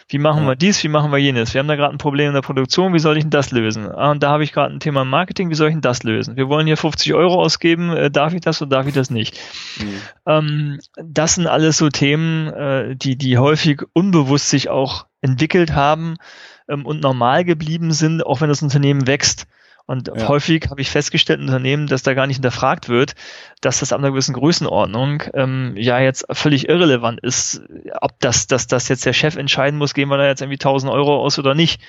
[0.08, 0.84] Wie machen wir dies?
[0.84, 1.54] Wie machen wir jenes?
[1.54, 2.92] Wir haben da gerade ein Problem in der Produktion.
[2.92, 3.90] Wie soll ich denn das lösen?
[3.90, 5.48] Ah, und da habe ich gerade ein Thema im Marketing.
[5.48, 6.36] Wie soll ich denn das lösen?
[6.36, 7.90] Wir wollen hier 50 Euro ausgeben.
[7.96, 9.40] Äh, darf ich das oder darf ich das nicht?
[10.26, 16.16] Ähm, das sind alles so Themen, äh, die, die häufig unbewusst sich auch entwickelt haben
[16.68, 19.46] ähm, und normal geblieben sind, auch wenn das Unternehmen wächst.
[19.86, 20.28] Und Ja.
[20.28, 23.14] häufig habe ich festgestellt in Unternehmen, dass da gar nicht hinterfragt wird,
[23.60, 27.62] dass das ab einer gewissen Größenordnung ähm, ja jetzt völlig irrelevant ist,
[28.00, 30.90] ob das, dass das jetzt der Chef entscheiden muss, geben wir da jetzt irgendwie 1000
[30.90, 31.82] Euro aus oder nicht,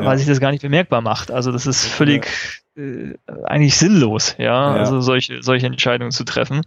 [0.00, 0.06] Ja.
[0.06, 1.30] weil sich das gar nicht bemerkbar macht.
[1.30, 2.26] Also das ist völlig
[2.76, 4.44] äh, eigentlich sinnlos, ja,
[4.76, 4.80] Ja.
[4.80, 6.62] also solche, solche Entscheidungen zu treffen.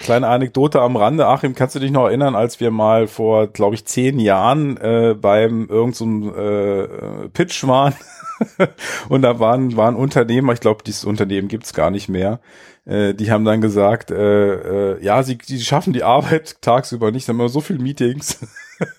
[0.00, 1.26] Kleine Anekdote am Rande.
[1.26, 5.14] Achim, kannst du dich noch erinnern, als wir mal vor, glaube ich, zehn Jahren äh,
[5.18, 7.94] beim irgendeinem so äh, Pitch waren
[9.08, 12.40] und da waren, waren Unternehmer, ich glaube, dieses Unternehmen gibt's gar nicht mehr,
[12.84, 17.28] äh, die haben dann gesagt, äh, äh, ja, sie, sie schaffen die Arbeit tagsüber nicht,
[17.28, 18.38] haben immer so viele Meetings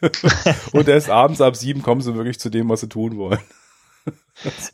[0.71, 3.39] und erst abends ab sieben kommen sie wirklich zu dem, was sie tun wollen.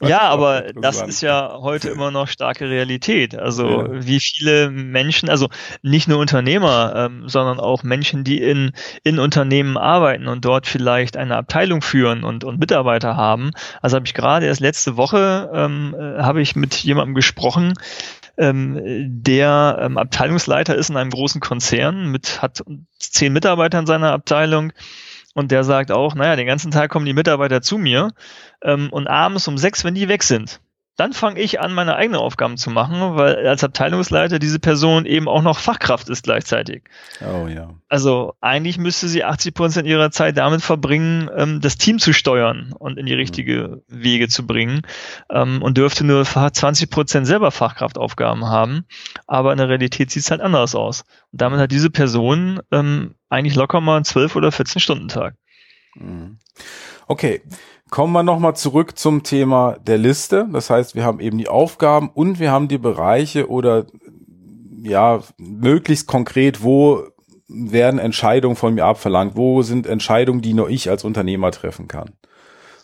[0.01, 3.35] Ja, aber das ist ja heute immer noch starke Realität.
[3.35, 4.05] Also Ja.
[4.05, 5.49] wie viele Menschen, also
[5.81, 8.71] nicht nur Unternehmer, ähm, sondern auch Menschen, die in,
[9.03, 13.51] in Unternehmen arbeiten und dort vielleicht eine Abteilung führen und, und Mitarbeiter haben.
[13.81, 17.73] Also habe ich gerade erst letzte Woche ähm, äh, habe ich mit jemandem gesprochen,
[18.37, 18.79] ähm,
[19.23, 22.63] der ähm, Abteilungsleiter ist in einem großen Konzern mit hat
[22.97, 24.73] zehn Mitarbeiter in seiner Abteilung
[25.33, 28.11] und der sagt auch, naja, den ganzen Tag kommen die Mitarbeiter zu mir
[28.63, 30.61] ähm, und abends um sechs, wenn die weg sind,
[30.97, 35.27] dann fange ich an, meine eigenen Aufgaben zu machen, weil als Abteilungsleiter diese Person eben
[35.27, 36.83] auch noch Fachkraft ist gleichzeitig.
[37.21, 37.69] Oh ja.
[37.87, 42.73] Also eigentlich müsste sie 80 Prozent ihrer Zeit damit verbringen, ähm, das Team zu steuern
[42.77, 44.81] und in die richtige Wege zu bringen
[45.29, 48.85] ähm, und dürfte nur 20 Prozent selber Fachkraftaufgaben haben.
[49.27, 51.03] Aber in der Realität sieht es halt anders aus.
[51.31, 55.35] Und damit hat diese Person ähm, eigentlich locker mal einen 12 oder 14 Stunden Tag.
[55.95, 56.37] Mhm.
[57.07, 57.41] Okay,
[57.91, 60.47] kommen wir nochmal zurück zum Thema der Liste.
[60.51, 63.85] Das heißt, wir haben eben die Aufgaben und wir haben die Bereiche oder
[64.81, 67.03] ja, möglichst konkret, wo
[67.47, 69.35] werden Entscheidungen von mir abverlangt?
[69.35, 72.11] Wo sind Entscheidungen, die nur ich als Unternehmer treffen kann?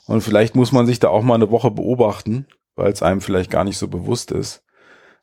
[0.08, 3.50] Und vielleicht muss man sich da auch mal eine Woche beobachten, weil es einem vielleicht
[3.50, 4.64] gar nicht so bewusst ist,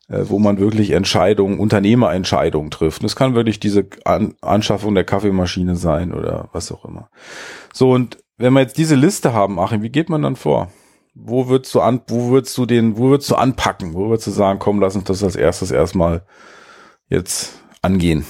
[0.09, 3.01] äh, wo man wirklich Entscheidungen, Unternehmerentscheidungen trifft.
[3.01, 7.09] Und es kann wirklich diese An Anschaffung der Kaffeemaschine sein oder was auch immer.
[7.71, 10.71] So, und wenn wir jetzt diese Liste haben, Achim, wie geht man dann vor?
[11.13, 13.93] Wo würdest du an, wo würdest du den, wo würdest du anpacken?
[13.93, 16.23] Wo würdest du sagen, komm, lass uns das als erstes erstmal
[17.09, 18.25] jetzt angehen?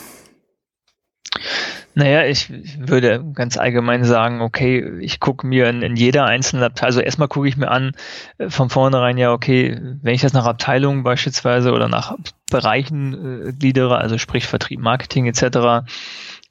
[1.97, 6.87] Naja, ich würde ganz allgemein sagen, okay, ich gucke mir in, in, jeder einzelnen Abteilung,
[6.87, 7.93] also erstmal gucke ich mir an,
[8.37, 12.17] äh, von vornherein ja, okay, wenn ich das nach Abteilungen beispielsweise oder nach
[12.51, 15.87] Bereichen äh, gliedere, also sprich Vertrieb, Marketing etc.,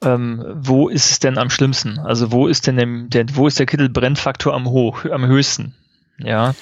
[0.05, 1.99] ähm, wo ist es denn am schlimmsten?
[1.99, 5.73] Also wo ist denn der, wo ist der Kittelbrennfaktor am hoch, am höchsten?
[6.17, 6.53] Ja,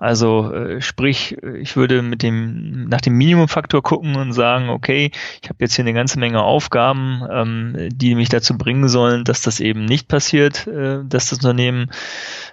[0.00, 5.10] also äh, sprich, ich würde mit dem nach dem Minimumfaktor gucken und sagen, okay,
[5.42, 9.42] ich habe jetzt hier eine ganze Menge Aufgaben, ähm, die mich dazu bringen sollen, dass
[9.42, 11.90] das eben nicht passiert, äh, dass das Unternehmen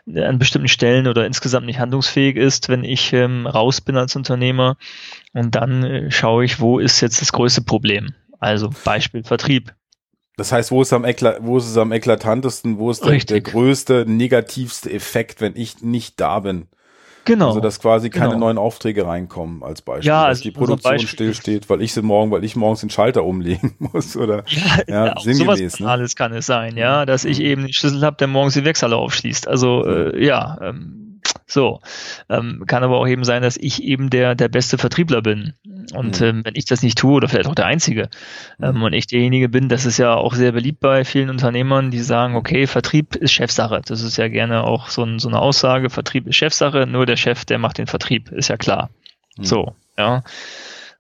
[0.08, 4.78] an bestimmten Stellen oder insgesamt nicht handlungsfähig ist, wenn ich ähm, raus bin als Unternehmer.
[5.34, 8.16] Und dann äh, schaue ich, wo ist jetzt das größte Problem.
[8.40, 9.74] Also Beispiel Vertrieb.
[10.38, 13.42] Das heißt, wo ist, am Ekla wo ist es am eklatantesten, wo ist der, der,
[13.42, 16.68] größte, negativste Effekt, wenn ich nicht da bin?
[17.26, 17.48] Genau.
[17.48, 18.46] Also dass quasi keine genau.
[18.46, 20.08] neuen Aufträge reinkommen als Beispiel.
[20.08, 23.24] Ja, also dass die Produktion stillsteht, weil ich sie morgen, weil ich morgens den Schalter
[23.24, 25.80] umlegen muss oder ja, ja, ja sinngemäß.
[25.80, 25.90] Ne?
[25.90, 28.96] Alles kann es sein, ja, dass ich eben den Schlüssel habe, der morgens die Wechsler
[28.96, 29.48] aufschließt.
[29.48, 31.15] Also äh, ja, ähm,
[31.48, 31.80] so.
[32.30, 35.54] Ähm, kann aber auch eben sein, dass ich eben der, der beste Vertriebler bin.
[35.94, 36.26] Und mhm.
[36.26, 38.10] ähm, wenn ich das nicht tue, oder vielleicht auch der Einzige,
[38.62, 38.84] ähm, mhm.
[38.84, 42.36] und ich derjenige bin, das ist ja auch sehr beliebt bei vielen Unternehmern, die sagen,
[42.36, 43.82] okay, Vertrieb ist Chefsache.
[43.86, 47.18] Das ist ja gerne auch so, ein, so eine Aussage, Vertrieb ist Chefsache, nur der
[47.18, 48.90] Chef, der macht den Vertrieb, ist ja klar.
[49.38, 49.44] Mhm.
[49.44, 50.24] So, ja.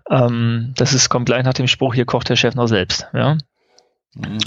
[0.09, 3.37] Ähm, das ist, kommt gleich nach dem Spruch, hier kocht der Chef noch selbst, ja.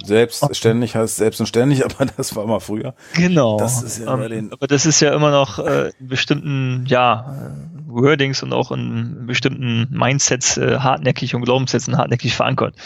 [0.02, 2.94] Selbstständig heißt selbst und ständig, aber das war mal früher.
[3.14, 3.58] Genau.
[3.58, 8.42] Das ja ähm, aber das ist ja immer noch äh, in bestimmten, ja, äh, Wordings
[8.42, 12.76] und auch in bestimmten Mindsets äh, hartnäckig und Glaubenssätzen hartnäckig verankert,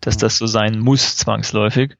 [0.00, 1.96] dass das so sein muss, zwangsläufig.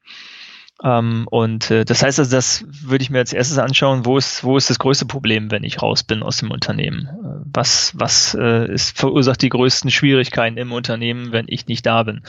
[0.83, 4.43] Ähm, und äh, das heißt also, das würde ich mir als erstes anschauen, wo ist,
[4.43, 7.07] wo ist das größte Problem, wenn ich raus bin aus dem Unternehmen?
[7.07, 12.03] Äh, was, was äh, ist, verursacht die größten Schwierigkeiten im Unternehmen, wenn ich nicht da
[12.03, 12.23] bin?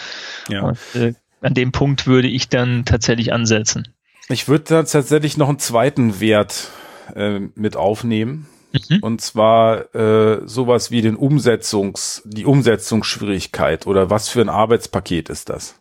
[0.49, 0.63] Ja.
[0.63, 1.15] Und, äh,
[1.45, 3.89] an dem Punkt würde ich dann tatsächlich ansetzen.
[4.29, 6.71] Ich würde da tatsächlich noch einen zweiten Wert
[7.15, 8.47] äh, mit aufnehmen.
[8.73, 8.99] Mhm.
[9.01, 15.49] Und zwar äh, sowas wie den Umsetzungs, die Umsetzungsschwierigkeit oder was für ein Arbeitspaket ist
[15.49, 15.81] das?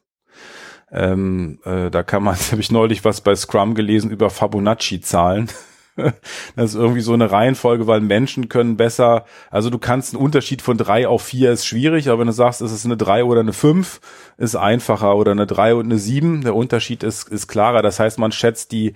[0.91, 5.49] Ähm, äh, da kann man, habe ich neulich was bei Scrum gelesen über Fibonacci-Zahlen.
[6.55, 10.61] das ist irgendwie so eine Reihenfolge, weil Menschen können besser, also du kannst einen Unterschied
[10.61, 13.41] von drei auf vier ist schwierig, aber wenn du sagst, es ist eine drei oder
[13.41, 14.01] eine fünf,
[14.37, 17.81] ist einfacher oder eine drei und eine sieben, der Unterschied ist, ist klarer.
[17.81, 18.93] Das heißt, man schätzt die,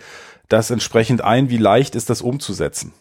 [0.49, 2.93] das entsprechend ein, wie leicht ist das umzusetzen.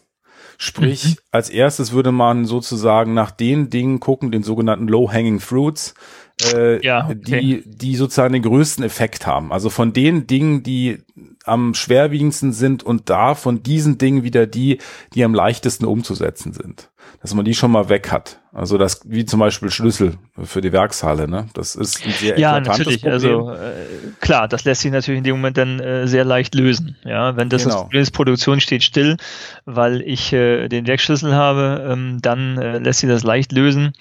[0.59, 1.15] Sprich, mhm.
[1.31, 5.93] als erstes würde man sozusagen nach den Dingen gucken, den sogenannten Low-Hanging Fruits,
[6.41, 7.15] äh, ja, okay.
[7.41, 9.51] die, die sozusagen den größten Effekt haben.
[9.51, 10.99] Also von den Dingen, die
[11.45, 14.79] am schwerwiegendsten sind und da von diesen Dingen wieder die,
[15.13, 16.89] die am leichtesten umzusetzen sind.
[17.21, 18.41] Dass man die schon mal weg hat.
[18.53, 21.47] Also das, wie zum Beispiel Schlüssel für die Werkshalle, ne?
[21.53, 23.01] Das ist ein sehr Ja, natürlich.
[23.01, 23.13] Problem.
[23.13, 23.85] Also äh,
[24.19, 26.97] klar, das lässt sich natürlich in dem Moment dann äh, sehr leicht lösen.
[27.03, 27.83] Ja, wenn das, genau.
[27.83, 29.17] Problem ist, Produktion steht still,
[29.65, 33.93] weil ich äh, den Werkschlüssel habe, ähm, dann äh, lässt sich das leicht lösen.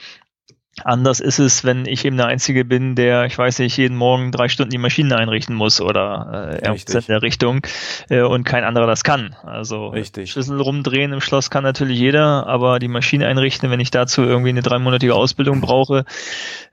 [0.84, 4.30] Anders ist es, wenn ich eben der Einzige bin, der, ich weiß nicht, jeden Morgen
[4.30, 7.66] drei Stunden die Maschine einrichten muss oder äh, irgendwas in der Richtung
[8.10, 9.34] äh, und kein anderer das kann.
[9.42, 10.32] Also Richtig.
[10.32, 14.50] Schlüssel rumdrehen im Schloss kann natürlich jeder, aber die Maschine einrichten, wenn ich dazu irgendwie
[14.50, 16.04] eine dreimonatige Ausbildung brauche,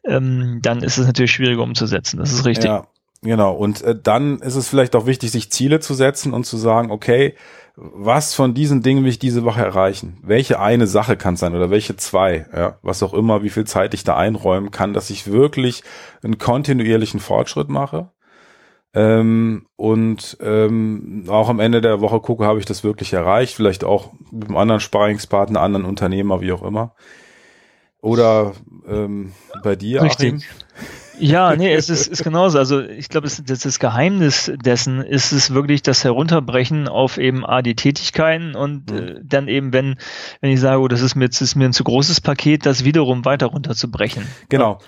[0.04, 2.18] ähm, dann ist es natürlich schwieriger umzusetzen.
[2.18, 2.66] Das ist richtig.
[2.66, 2.88] Ja,
[3.22, 3.54] genau.
[3.54, 6.92] Und äh, dann ist es vielleicht auch wichtig, sich Ziele zu setzen und zu sagen,
[6.92, 7.36] okay,
[7.76, 10.18] was von diesen Dingen will ich diese Woche erreichen?
[10.22, 12.46] Welche eine Sache kann es sein oder welche zwei?
[12.56, 15.84] Ja, was auch immer, wie viel Zeit ich da einräumen kann, dass ich wirklich
[16.24, 18.12] einen kontinuierlichen Fortschritt mache.
[18.94, 23.56] Ähm, und ähm, auch am Ende der Woche gucke, habe ich das wirklich erreicht?
[23.56, 26.94] Vielleicht auch mit einem anderen Sparingspartner, anderen Unternehmer, wie auch immer.
[28.02, 28.54] Oder
[28.88, 29.32] ähm,
[29.64, 30.34] bei dir, Richtig.
[30.34, 30.44] Achim?
[31.24, 32.58] Ja, nee, es ist, ist genauso.
[32.58, 37.62] Also ich glaube, das, das Geheimnis dessen ist es wirklich das Herunterbrechen auf eben A,
[37.62, 38.98] die Tätigkeiten und mhm.
[38.98, 39.96] äh, dann eben, wenn,
[40.42, 42.84] wenn ich sage, oh, das ist mir, das ist mir ein zu großes Paket, das
[42.84, 44.28] wiederum weiter runterzubrechen.
[44.50, 44.80] Genau.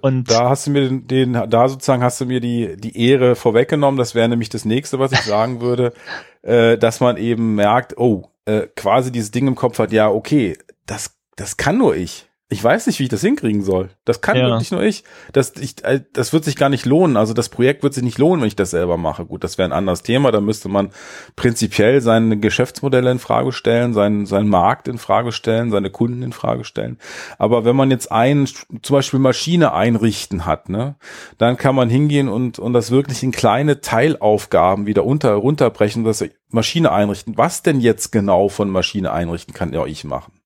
[0.00, 3.34] Und da hast du mir den, den, da sozusagen hast du mir die, die Ehre
[3.34, 3.98] vorweggenommen.
[3.98, 5.92] Das wäre nämlich das nächste, was ich sagen würde,
[6.42, 10.56] äh, dass man eben merkt, oh, äh, quasi dieses Ding im Kopf hat, ja, okay,
[10.86, 13.88] das, das kann nur ich ich weiß nicht, wie ich das hinkriegen soll.
[14.04, 14.46] Das kann ja.
[14.46, 15.02] wirklich nur ich.
[15.32, 15.82] Das, ich.
[15.82, 17.16] Äh, das wird sich gar nicht lohnen.
[17.16, 19.24] Also das Projekt wird sich nicht lohnen, wenn ich das selber mache.
[19.24, 20.30] Gut, das wäre ein anderes Thema.
[20.30, 20.90] Da müsste man
[21.36, 26.32] prinzipiell seine Geschäftsmodelle in Frage stellen, seinen, seinen Markt in Frage stellen, seine Kunden in
[26.32, 26.98] Frage stellen.
[27.38, 30.96] Aber wenn man jetzt einen, zum Beispiel Maschine einrichten hat, ne,
[31.38, 36.22] dann kann man hingehen und, und das wirklich in kleine Teilaufgaben wieder unter, runterbrechen, das
[36.50, 37.38] Maschine einrichten.
[37.38, 40.43] Was denn jetzt genau von Maschine einrichten kann ja ich machen?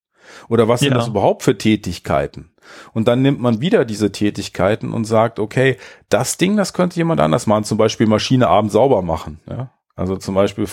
[0.48, 2.52] Oder was sind das überhaupt für Tätigkeiten?
[2.92, 5.76] Und dann nimmt man wieder diese Tätigkeiten und sagt, okay,
[6.08, 9.40] das Ding, das könnte jemand anders machen, zum Beispiel Maschine abends sauber machen.
[9.48, 9.72] Ja?
[9.96, 10.66] Also zum Beispiel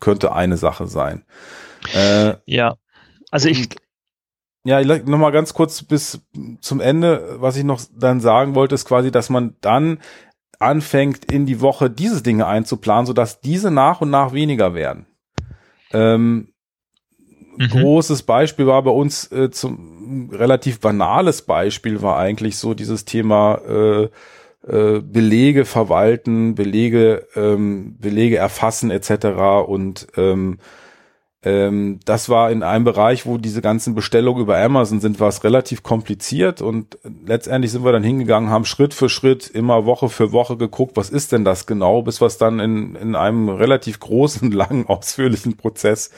[0.00, 1.24] könnte eine Sache sein.
[1.94, 2.76] Äh, ja,
[3.30, 3.68] also ich.
[4.64, 6.20] Ja, noch mal ganz kurz bis
[6.60, 10.00] zum Ende, was ich noch dann sagen wollte, ist quasi, dass man dann
[10.58, 15.06] anfängt, in die Woche diese Dinge einzuplanen, sodass diese nach und nach weniger werden.
[15.92, 16.52] Ähm,
[17.56, 17.68] mhm.
[17.68, 23.60] Großes Beispiel war bei uns äh, zum relativ banales Beispiel war eigentlich so dieses Thema
[23.68, 24.08] äh,
[24.66, 29.26] äh, Belege verwalten, Belege ähm, Belege erfassen etc.
[29.66, 30.58] und ähm,
[31.46, 35.44] ähm, das war in einem Bereich, wo diese ganzen Bestellungen über Amazon sind, war es
[35.44, 40.32] relativ kompliziert und letztendlich sind wir dann hingegangen, haben Schritt für Schritt immer Woche für
[40.32, 44.50] Woche geguckt, was ist denn das genau, bis es dann in, in einem relativ großen,
[44.50, 46.10] langen, ausführlichen Prozess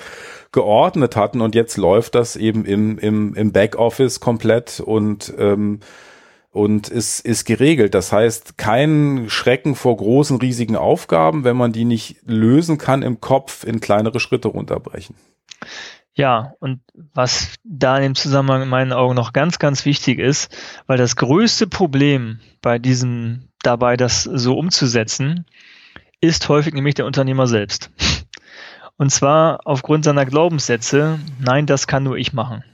[0.52, 5.80] geordnet hatten und jetzt läuft das eben im, im, im Backoffice komplett und ähm,
[6.50, 7.94] und ist, ist geregelt.
[7.94, 13.20] Das heißt, kein Schrecken vor großen, riesigen Aufgaben, wenn man die nicht lösen kann im
[13.20, 15.14] Kopf, in kleinere Schritte runterbrechen.
[16.14, 16.80] Ja, und
[17.14, 20.52] was da in dem Zusammenhang in meinen Augen noch ganz, ganz wichtig ist,
[20.88, 25.46] weil das größte Problem bei diesem, dabei das so umzusetzen,
[26.20, 27.90] ist häufig nämlich der Unternehmer selbst.
[28.98, 32.64] Und zwar aufgrund seiner Glaubenssätze, nein, das kann nur ich machen.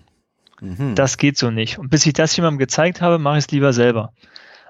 [0.60, 0.94] Mhm.
[0.94, 1.78] Das geht so nicht.
[1.78, 4.12] Und bis ich das jemandem gezeigt habe, mache ich es lieber selber.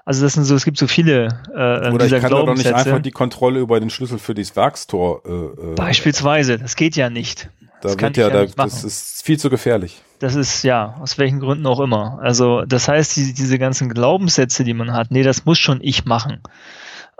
[0.03, 2.71] Also das sind so, es gibt so viele äh, Oder dieser ich kann doch nicht
[2.71, 5.21] einfach die Kontrolle über den Schlüssel für dieses Werkstor.
[5.25, 7.49] Äh, äh, Beispielsweise, das geht ja nicht.
[7.81, 10.01] Da das wird ja, ja da, das ist viel zu gefährlich.
[10.19, 12.19] Das ist ja, aus welchen Gründen auch immer.
[12.21, 16.05] Also das heißt, die, diese ganzen Glaubenssätze, die man hat, nee, das muss schon ich
[16.05, 16.41] machen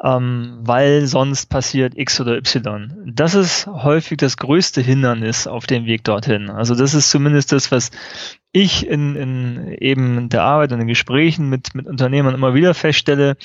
[0.04, 2.94] ähm, weil sonst passiert X oder Y.
[3.06, 6.50] Das ist häufig das größte Hindernis auf dem Weg dorthin.
[6.50, 7.92] Also das ist zumindest das, was
[8.52, 13.38] ich in, in eben der Arbeit und in Gesprächen mit, mit Unternehmern immer wieder feststelle,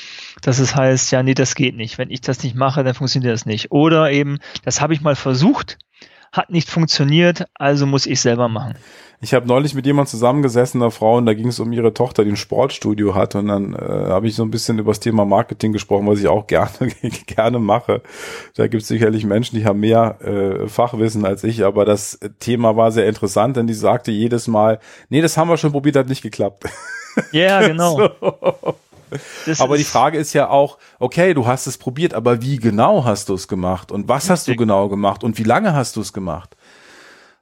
[0.42, 1.98] dass es heißt, ja, nee, das geht nicht.
[1.98, 3.70] Wenn ich das nicht mache, dann funktioniert das nicht.
[3.70, 5.78] Oder eben, das habe ich mal versucht,
[6.32, 8.74] hat nicht funktioniert, also muss ich selber machen.
[9.22, 12.24] Ich habe neulich mit jemand zusammengesessen, einer Frau, und da ging es um ihre Tochter,
[12.24, 13.34] die ein Sportstudio hat.
[13.34, 16.28] Und dann äh, habe ich so ein bisschen über das Thema Marketing gesprochen, was ich
[16.28, 16.70] auch gerne,
[17.26, 18.00] gerne mache.
[18.54, 22.76] Da gibt es sicherlich Menschen, die haben mehr äh, Fachwissen als ich, aber das Thema
[22.76, 24.78] war sehr interessant, denn die sagte jedes Mal,
[25.10, 26.64] nee, das haben wir schon probiert, hat nicht geklappt.
[27.32, 27.96] Ja, genau.
[28.20, 28.74] so.
[29.44, 33.04] Das aber die Frage ist ja auch, okay, du hast es probiert, aber wie genau
[33.04, 36.02] hast du es gemacht und was hast du genau gemacht und wie lange hast du
[36.02, 36.56] es gemacht?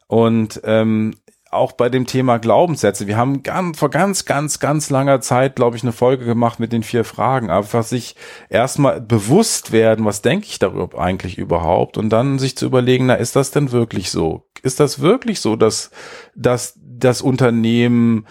[0.07, 1.15] Und ähm,
[1.51, 3.07] auch bei dem Thema Glaubenssätze.
[3.07, 6.73] Wir haben ganz, vor ganz, ganz, ganz langer Zeit, glaube ich, eine Folge gemacht mit
[6.73, 7.51] den vier Fragen.
[7.51, 8.17] Einfach sich
[8.51, 11.97] erstmal bewusst werden, was denke ich darüber eigentlich überhaupt?
[11.97, 14.45] Und dann sich zu überlegen, na, ist das denn wirklich so?
[14.63, 15.91] Ist das wirklich so, dass,
[16.35, 18.27] dass das Unternehmen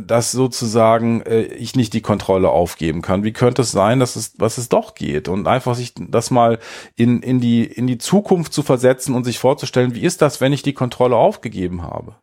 [0.00, 3.24] dass sozusagen äh, ich nicht die Kontrolle aufgeben kann.
[3.24, 5.28] Wie könnte es sein, dass es, was es doch geht?
[5.28, 6.58] Und einfach sich das mal
[6.94, 10.52] in, in die, in die Zukunft zu versetzen und sich vorzustellen, wie ist das, wenn
[10.52, 12.16] ich die Kontrolle aufgegeben habe?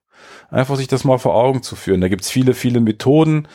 [0.50, 2.02] Einfach sich das mal vor Augen zu führen.
[2.02, 3.48] Da gibt's viele, viele Methoden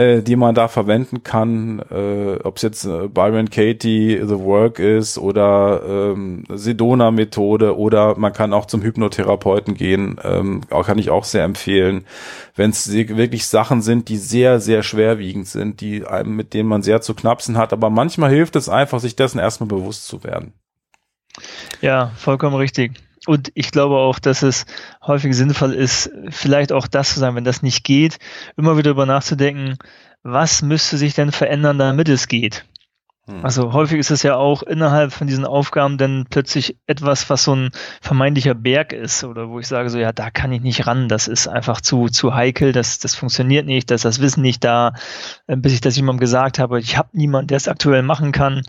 [0.00, 4.78] äh, die man da verwenden kann, äh, ob es jetzt äh, Byron Katie The Work
[4.78, 11.24] ist oder ähm, Sedona-Methode oder man kann auch zum Hypnotherapeuten gehen, ähm, kann ich auch
[11.24, 12.06] sehr empfehlen,
[12.56, 16.82] wenn es wirklich Sachen sind, die sehr, sehr schwerwiegend sind, die einem, mit denen man
[16.82, 20.54] sehr zu knapsen hat, aber manchmal hilft es einfach, sich dessen erstmal bewusst zu werden.
[21.82, 22.92] Ja, vollkommen richtig.
[23.26, 24.64] Und ich glaube auch, dass es
[25.06, 28.18] häufig sinnvoll ist, vielleicht auch das zu sagen, wenn das nicht geht,
[28.56, 29.76] immer wieder darüber nachzudenken,
[30.22, 32.64] was müsste sich denn verändern, damit es geht?
[33.30, 33.44] Hm.
[33.44, 37.54] Also häufig ist es ja auch innerhalb von diesen Aufgaben dann plötzlich etwas, was so
[37.54, 41.08] ein vermeintlicher Berg ist oder wo ich sage so, ja, da kann ich nicht ran,
[41.08, 44.94] das ist einfach zu, zu heikel, das, das funktioniert nicht, dass das Wissen nicht da,
[45.46, 48.62] äh, bis ich das jemandem gesagt habe, ich habe niemanden, der es aktuell machen kann.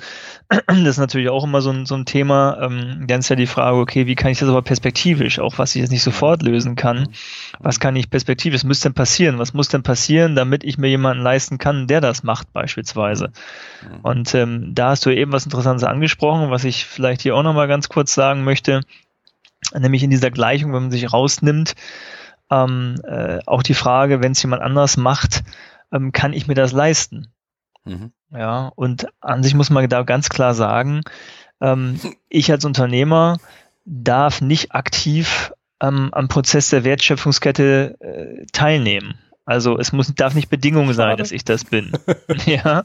[0.68, 2.58] Das ist natürlich auch immer so ein, so ein Thema.
[2.62, 5.76] Ähm, dann ist ja die Frage, okay, wie kann ich das aber perspektivisch, auch was
[5.76, 7.08] ich jetzt nicht sofort lösen kann,
[7.60, 10.90] was kann ich perspektivisch, was müsste denn passieren, was muss denn passieren, damit ich mir
[10.90, 13.32] jemanden leisten kann, der das macht beispielsweise.
[14.04, 17.68] Und ähm, da hast du eben was Interessantes angesprochen, was ich vielleicht hier auch nochmal
[17.68, 18.82] ganz kurz sagen möchte,
[19.78, 21.76] nämlich in dieser Gleichung, wenn man sich rausnimmt,
[22.50, 25.44] ähm, äh, auch die Frage, wenn es jemand anders macht,
[25.92, 27.28] ähm, kann ich mir das leisten?
[27.86, 28.12] Mhm.
[28.30, 31.02] Ja, und an sich muss man da ganz klar sagen,
[31.60, 33.38] ähm, ich als Unternehmer
[33.86, 39.20] darf nicht aktiv ähm, am Prozess der Wertschöpfungskette äh, teilnehmen.
[39.46, 41.92] Also es muss, darf nicht Bedingung sein, dass ich das bin.
[42.46, 42.84] ja.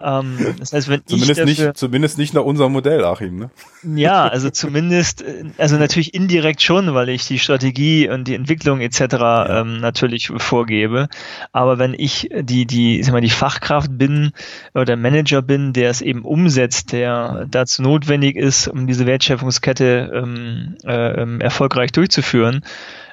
[0.00, 3.36] Ähm, das heißt, wenn zumindest ich dafür, nicht, zumindest nicht nach unserem Modell, Achim.
[3.36, 3.50] Ne?
[3.94, 5.24] Ja, also zumindest,
[5.58, 9.00] also natürlich indirekt schon, weil ich die Strategie und die Entwicklung etc.
[9.12, 9.60] Ja.
[9.60, 11.08] Ähm, natürlich vorgebe.
[11.52, 14.32] Aber wenn ich die die sag mal, die Fachkraft bin
[14.74, 20.76] oder Manager bin, der es eben umsetzt, der dazu notwendig ist, um diese Wertschöpfungskette ähm,
[20.84, 22.64] äh, ähm, erfolgreich durchzuführen.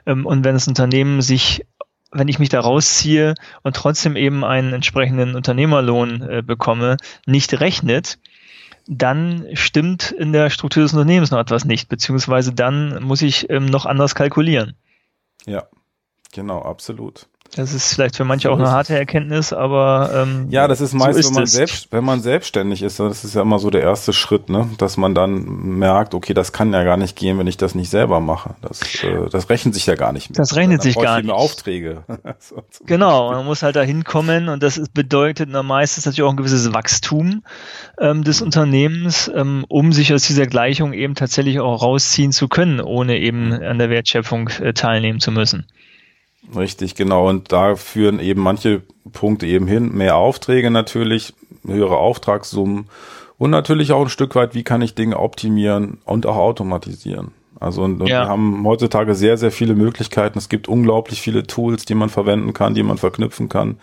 [0.06, 1.66] Ähm, und wenn das Unternehmen sich
[2.14, 8.20] wenn ich mich da rausziehe und trotzdem eben einen entsprechenden Unternehmerlohn äh, bekomme, nicht rechnet,
[8.88, 13.66] dann stimmt in der Struktur des Unternehmens noch etwas nicht, beziehungsweise dann muss ich ähm,
[13.66, 14.76] noch anders kalkulieren.
[15.46, 15.68] Ja,
[16.32, 17.28] genau, absolut.
[17.56, 20.94] Das ist vielleicht für manche so auch eine harte Erkenntnis, aber ähm, ja, das ist
[20.94, 23.70] meist, so ist wenn man selbst, wenn man selbstständig ist, das ist ja immer so
[23.70, 25.44] der erste Schritt, ne, dass man dann
[25.78, 28.56] merkt, okay, das kann ja gar nicht gehen, wenn ich das nicht selber mache.
[28.62, 30.38] Das, äh, das rechnet sich ja gar nicht mehr.
[30.38, 31.32] Das rechnet sich gar nicht.
[31.32, 32.04] Aufträge.
[32.40, 36.38] so, genau, man muss halt da hinkommen und das bedeutet na, meistens natürlich auch ein
[36.38, 37.44] gewisses Wachstum
[38.00, 42.82] ähm, des Unternehmens, ähm, um sich aus dieser Gleichung eben tatsächlich auch rausziehen zu können,
[42.82, 45.68] ohne eben an der Wertschöpfung äh, teilnehmen zu müssen.
[46.56, 47.30] Richtig, genau.
[47.30, 48.82] Und da führen eben manche
[49.12, 49.94] Punkte eben hin.
[49.94, 51.34] Mehr Aufträge natürlich,
[51.66, 52.90] höhere Auftragssummen
[53.38, 57.32] und natürlich auch ein Stück weit, wie kann ich Dinge optimieren und auch automatisieren.
[57.60, 58.24] Also und, und ja.
[58.24, 60.38] wir haben heutzutage sehr, sehr viele Möglichkeiten.
[60.38, 63.78] Es gibt unglaublich viele Tools, die man verwenden kann, die man verknüpfen kann.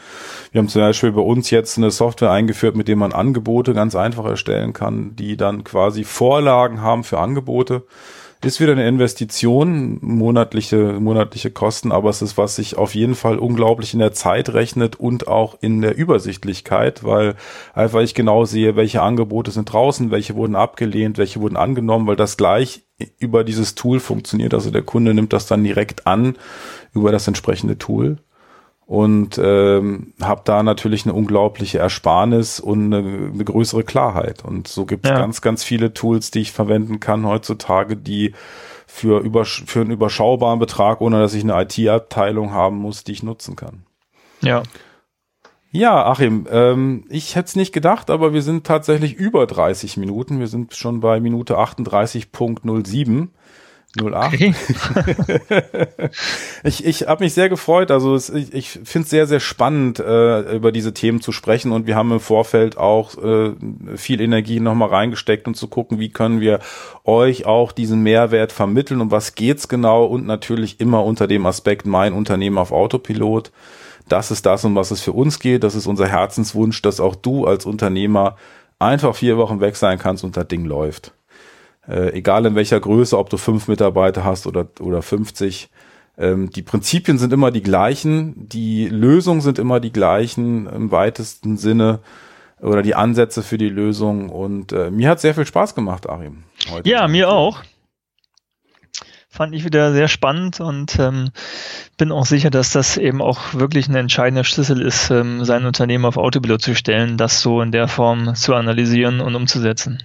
[0.52, 3.96] Wir haben zum Beispiel bei uns jetzt eine Software eingeführt, mit der man Angebote ganz
[3.96, 7.84] einfach erstellen kann, die dann quasi Vorlagen haben für Angebote
[8.42, 13.38] ist wieder eine Investition, monatliche, monatliche Kosten, aber es ist, was sich auf jeden Fall
[13.38, 17.34] unglaublich in der Zeit rechnet und auch in der Übersichtlichkeit, weil
[17.74, 22.16] einfach ich genau sehe, welche Angebote sind draußen, welche wurden abgelehnt, welche wurden angenommen, weil
[22.16, 22.82] das gleich
[23.18, 24.54] über dieses Tool funktioniert.
[24.54, 26.36] Also der Kunde nimmt das dann direkt an
[26.94, 28.18] über das entsprechende Tool
[28.90, 34.44] und ähm, habe da natürlich eine unglaubliche Ersparnis und eine, eine größere Klarheit.
[34.44, 35.16] Und so gibt es ja.
[35.16, 38.34] ganz, ganz viele Tools, die ich verwenden kann heutzutage, die
[38.88, 43.22] für, über, für einen überschaubaren Betrag, ohne dass ich eine IT-Abteilung haben muss, die ich
[43.22, 43.84] nutzen kann.
[44.40, 44.64] Ja.
[45.70, 50.40] Ja, Achim, ähm, ich hätte es nicht gedacht, aber wir sind tatsächlich über 30 Minuten.
[50.40, 53.28] Wir sind schon bei Minute 38.07.
[53.98, 54.34] 08.
[54.34, 54.54] Okay.
[56.62, 57.90] ich ich habe mich sehr gefreut.
[57.90, 61.72] Also es, ich, ich finde es sehr, sehr spannend, äh, über diese Themen zu sprechen.
[61.72, 63.52] Und wir haben im Vorfeld auch äh,
[63.96, 66.60] viel Energie nochmal reingesteckt, um zu gucken, wie können wir
[67.04, 71.84] euch auch diesen Mehrwert vermitteln und was geht's genau und natürlich immer unter dem Aspekt
[71.84, 73.50] mein Unternehmen auf Autopilot.
[74.08, 75.64] Das ist das, um was es für uns geht.
[75.64, 78.36] Das ist unser Herzenswunsch, dass auch du als Unternehmer
[78.78, 81.12] einfach vier Wochen weg sein kannst und das Ding läuft
[81.88, 85.70] äh, egal in welcher Größe, ob du fünf Mitarbeiter hast oder, oder 50.
[86.18, 91.56] Ähm, die Prinzipien sind immer die gleichen, die Lösungen sind immer die gleichen im weitesten
[91.56, 92.00] Sinne
[92.60, 94.28] oder die Ansätze für die Lösung.
[94.28, 96.44] Und äh, mir hat sehr viel Spaß gemacht, Arim.
[96.70, 96.88] Heute.
[96.88, 97.62] Ja, mir auch.
[99.32, 101.30] Fand ich wieder sehr spannend und ähm,
[101.96, 106.04] bin auch sicher, dass das eben auch wirklich ein entscheidender Schlüssel ist, ähm, sein Unternehmen
[106.04, 110.02] auf Autopilot zu stellen, das so in der Form zu analysieren und umzusetzen.